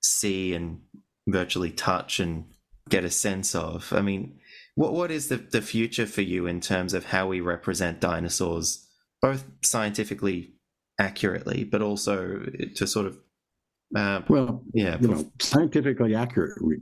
see 0.00 0.54
and 0.54 0.80
virtually 1.26 1.70
touch 1.70 2.20
and 2.20 2.44
get 2.88 3.04
a 3.04 3.10
sense 3.10 3.54
of. 3.54 3.92
I 3.92 4.00
mean, 4.02 4.38
what 4.76 4.94
what 4.94 5.10
is 5.10 5.28
the, 5.28 5.36
the 5.36 5.60
future 5.60 6.06
for 6.06 6.22
you 6.22 6.46
in 6.46 6.60
terms 6.60 6.94
of 6.94 7.06
how 7.06 7.26
we 7.26 7.40
represent 7.40 8.00
dinosaurs, 8.00 8.88
both 9.20 9.44
scientifically 9.62 10.54
accurately, 11.00 11.64
but 11.64 11.82
also 11.82 12.38
to 12.76 12.86
sort 12.86 13.06
of 13.06 13.18
uh, 13.96 14.20
well, 14.28 14.62
yeah, 14.72 14.96
you 15.00 15.08
know, 15.08 15.32
scientifically 15.40 16.14
accurate. 16.14 16.62
We, 16.62 16.76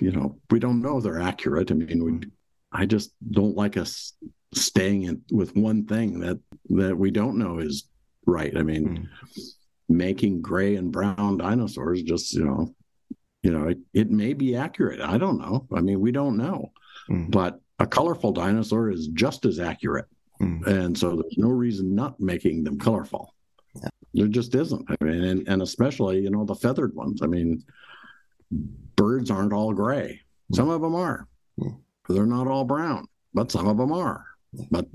you 0.00 0.12
know, 0.12 0.38
we 0.50 0.60
don't 0.60 0.82
know 0.82 1.00
they're 1.00 1.20
accurate. 1.20 1.70
I 1.70 1.74
mean, 1.74 2.04
we, 2.04 2.28
I 2.70 2.86
just 2.86 3.12
don't 3.28 3.56
like 3.56 3.76
us 3.76 4.12
staying 4.54 5.04
in, 5.04 5.22
with 5.32 5.56
one 5.56 5.86
thing 5.86 6.20
that 6.20 6.38
that 6.70 6.96
we 6.96 7.10
don't 7.10 7.38
know 7.38 7.58
is 7.58 7.88
right. 8.24 8.56
I 8.56 8.62
mean, 8.62 9.08
mm. 9.36 9.42
making 9.88 10.42
gray 10.42 10.76
and 10.76 10.92
brown 10.92 11.38
dinosaurs 11.38 12.02
just 12.02 12.34
you 12.34 12.44
know, 12.44 12.74
you 13.42 13.50
know, 13.50 13.68
it, 13.68 13.78
it 13.92 14.10
may 14.10 14.32
be 14.32 14.54
accurate. 14.54 15.00
I 15.00 15.18
don't 15.18 15.38
know. 15.38 15.66
I 15.74 15.80
mean, 15.80 16.00
we 16.00 16.12
don't 16.12 16.36
know, 16.36 16.70
mm. 17.10 17.30
but 17.32 17.60
a 17.80 17.86
colorful 17.86 18.32
dinosaur 18.32 18.90
is 18.90 19.08
just 19.08 19.44
as 19.44 19.58
accurate. 19.58 20.06
Mm. 20.40 20.66
And 20.66 20.98
so 20.98 21.16
there's 21.16 21.38
no 21.38 21.48
reason 21.48 21.94
not 21.94 22.20
making 22.20 22.64
them 22.64 22.78
colorful. 22.78 23.34
There 24.14 24.28
just 24.28 24.54
isn't. 24.54 24.84
I 24.88 25.04
mean, 25.04 25.24
and, 25.24 25.48
and 25.48 25.62
especially, 25.62 26.20
you 26.20 26.30
know, 26.30 26.44
the 26.44 26.54
feathered 26.54 26.94
ones. 26.94 27.20
I 27.22 27.26
mean, 27.26 27.62
birds 28.96 29.30
aren't 29.30 29.52
all 29.52 29.72
gray. 29.72 30.20
Mm. 30.52 30.56
Some 30.56 30.70
of 30.70 30.80
them 30.80 30.94
are. 30.94 31.28
Mm. 31.60 31.78
They're 32.08 32.26
not 32.26 32.46
all 32.46 32.64
brown, 32.64 33.06
but 33.34 33.50
some 33.50 33.66
of 33.66 33.76
them 33.76 33.92
are. 33.92 34.24
But 34.70 34.86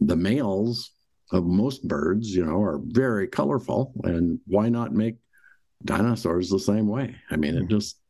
the 0.00 0.16
males 0.16 0.90
of 1.30 1.44
most 1.44 1.86
birds, 1.86 2.34
you 2.34 2.44
know, 2.44 2.60
are 2.60 2.80
very 2.82 3.28
colorful. 3.28 3.92
And 4.04 4.40
why 4.46 4.68
not 4.68 4.92
make 4.92 5.16
dinosaurs 5.84 6.50
the 6.50 6.58
same 6.58 6.88
way? 6.88 7.14
I 7.30 7.36
mean, 7.36 7.56
it 7.56 7.64
mm. 7.64 7.70
just 7.70 8.00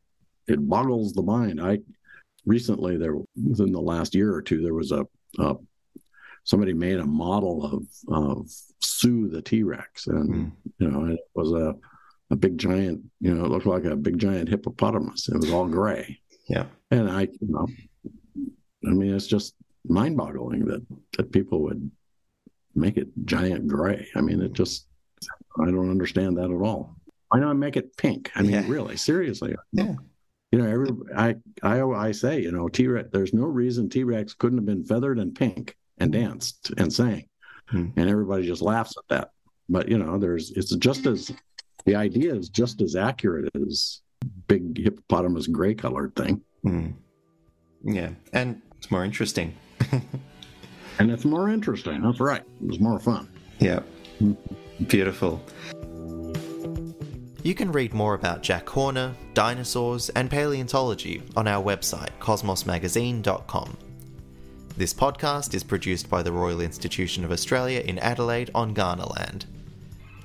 it 0.46 0.66
boggles 0.66 1.12
the 1.12 1.22
mind. 1.22 1.61
I 1.61 1.81
recently 2.46 2.96
there 2.96 3.16
within 3.37 3.72
the 3.72 3.81
last 3.81 4.14
year 4.14 4.33
or 4.33 4.40
two 4.40 4.62
there 4.62 4.74
was 4.74 4.92
a, 4.92 5.07
a 5.38 5.57
somebody 6.48 6.72
made 6.72 6.98
a 6.98 7.04
model 7.04 7.64
of 7.64 7.87
of 8.08 8.50
Sue 8.80 9.28
the 9.28 9.42
T 9.42 9.62
Rex, 9.62 10.06
and 10.06 10.30
mm. 10.30 10.52
you 10.78 10.90
know 10.90 11.04
it 11.12 11.20
was 11.34 11.52
a 11.52 11.76
a 12.30 12.37
big 12.37 12.58
giant, 12.58 13.00
you 13.20 13.32
know, 13.34 13.44
it 13.44 13.50
looked 13.50 13.66
like 13.66 13.84
a 13.84 13.96
big 13.96 14.18
giant 14.18 14.48
hippopotamus. 14.48 15.28
It 15.28 15.37
was 15.37 15.50
all 15.50 15.66
gray. 15.66 16.18
Yeah, 16.48 16.66
and 16.90 17.11
I, 17.11 17.22
you 17.22 17.38
know, 17.42 17.66
I 18.87 18.90
mean, 18.90 19.14
it's 19.14 19.26
just 19.26 19.54
mind-boggling 19.87 20.64
that 20.66 20.84
that 21.16 21.32
people 21.32 21.62
would 21.62 21.90
make 22.74 22.96
it 22.96 23.08
giant 23.24 23.68
gray. 23.68 24.06
I 24.16 24.22
mean, 24.22 24.40
it 24.40 24.54
just 24.54 24.87
I 25.61 25.66
don't 25.66 25.90
understand 25.90 26.38
that 26.38 26.50
at 26.50 26.66
all. 26.66 26.96
Why 27.28 27.40
not 27.40 27.56
make 27.56 27.76
it 27.76 27.96
pink? 27.98 28.30
I 28.34 28.42
mean, 28.42 28.52
yeah. 28.52 28.64
really, 28.66 28.96
seriously. 28.96 29.54
Yeah. 29.72 29.94
You 30.50 30.58
know, 30.58 30.66
every 30.66 30.90
I 31.14 31.37
I 31.62 31.82
I 31.82 32.12
say, 32.12 32.40
you 32.40 32.52
know, 32.52 32.68
T 32.68 32.87
Rex. 32.87 33.11
There's 33.12 33.34
no 33.34 33.44
reason 33.44 33.90
T 33.90 34.04
Rex 34.04 34.32
couldn't 34.32 34.56
have 34.56 34.64
been 34.64 34.84
feathered 34.84 35.18
and 35.18 35.34
pink 35.34 35.76
and 36.00 36.12
danced 36.12 36.72
and 36.76 36.92
sang. 36.92 37.26
Hmm. 37.68 37.88
And 37.96 38.08
everybody 38.08 38.46
just 38.46 38.62
laughs 38.62 38.94
at 38.96 39.04
that. 39.08 39.30
But 39.68 39.88
you 39.88 39.98
know, 39.98 40.18
there's 40.18 40.50
it's 40.52 40.74
just 40.76 41.06
as 41.06 41.32
the 41.84 41.94
idea 41.94 42.34
is 42.34 42.48
just 42.48 42.80
as 42.80 42.96
accurate 42.96 43.50
as 43.66 44.00
big 44.46 44.78
hippopotamus 44.78 45.46
gray 45.46 45.74
colored 45.74 46.14
thing. 46.16 46.42
Hmm. 46.62 46.88
Yeah. 47.82 48.11
And 48.32 48.61
it's 48.76 48.90
more 48.90 49.04
interesting. 49.04 49.54
and 50.98 51.11
it's 51.11 51.24
more 51.24 51.48
interesting. 51.48 52.02
That's 52.02 52.20
right. 52.20 52.42
It's 52.66 52.80
more 52.80 52.98
fun. 52.98 53.28
Yeah. 53.58 53.80
Beautiful. 54.87 55.42
You 57.42 57.54
can 57.54 57.70
read 57.70 57.94
more 57.94 58.14
about 58.14 58.42
Jack 58.42 58.68
Horner, 58.68 59.14
dinosaurs, 59.32 60.08
and 60.11 60.28
paleontology 60.28 61.22
on 61.37 61.46
our 61.46 61.62
website, 61.62 62.11
cosmosmagazine.com. 62.20 63.76
This 64.78 64.94
podcast 64.94 65.54
is 65.54 65.64
produced 65.64 66.08
by 66.08 66.22
the 66.22 66.30
Royal 66.30 66.60
Institution 66.60 67.24
of 67.24 67.32
Australia 67.32 67.80
in 67.80 67.98
Adelaide 67.98 68.52
on 68.54 68.76
Kaurna 68.76 69.12
land. 69.18 69.44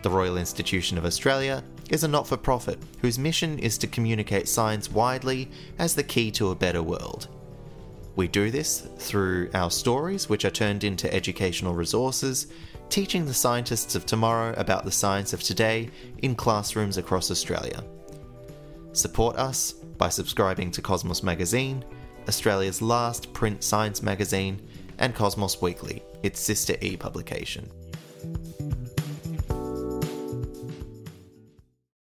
The 0.04 0.12
Royal 0.12 0.38
Institution 0.38 0.96
of 0.96 1.06
Australia 1.06 1.64
is 1.90 2.04
a 2.04 2.08
not 2.08 2.28
for 2.28 2.38
profit 2.38 2.78
whose 3.02 3.18
mission 3.18 3.58
is 3.58 3.80
to 3.80 3.88
communicate 3.88 4.48
science 4.48 4.92
widely 4.92 5.50
as 5.80 5.96
the 5.96 6.04
key 6.04 6.30
to 6.34 6.52
a 6.52 6.56
better 6.56 6.84
world. 6.84 7.30
We 8.16 8.28
do 8.28 8.52
this 8.52 8.88
through 9.00 9.50
our 9.56 9.72
stories, 9.72 10.30
which 10.30 10.46
are 10.46 10.52
turned 10.52 10.84
into 10.84 11.12
educational 11.12 11.74
resources, 11.74 12.46
teaching 12.90 13.26
the 13.26 13.34
scientists 13.34 13.96
of 13.96 14.06
tomorrow 14.06 14.54
about 14.56 14.86
the 14.86 14.92
science 14.92 15.34
of 15.34 15.42
today 15.42 15.90
in 16.20 16.36
classrooms 16.36 17.00
across 17.00 17.32
Australia. 17.32 17.84
Support 18.92 19.36
us 19.36 19.72
by 19.72 20.10
subscribing 20.10 20.70
to 20.70 20.82
Cosmos 20.84 21.24
Magazine, 21.24 21.84
Australia's 22.28 22.82
last 22.82 23.34
print 23.34 23.64
science 23.64 24.02
magazine, 24.02 24.62
and 25.00 25.16
Cosmos 25.16 25.62
Weekly, 25.62 26.02
its 26.22 26.40
sister 26.40 26.76
e 26.82 26.96
publication. 26.96 27.70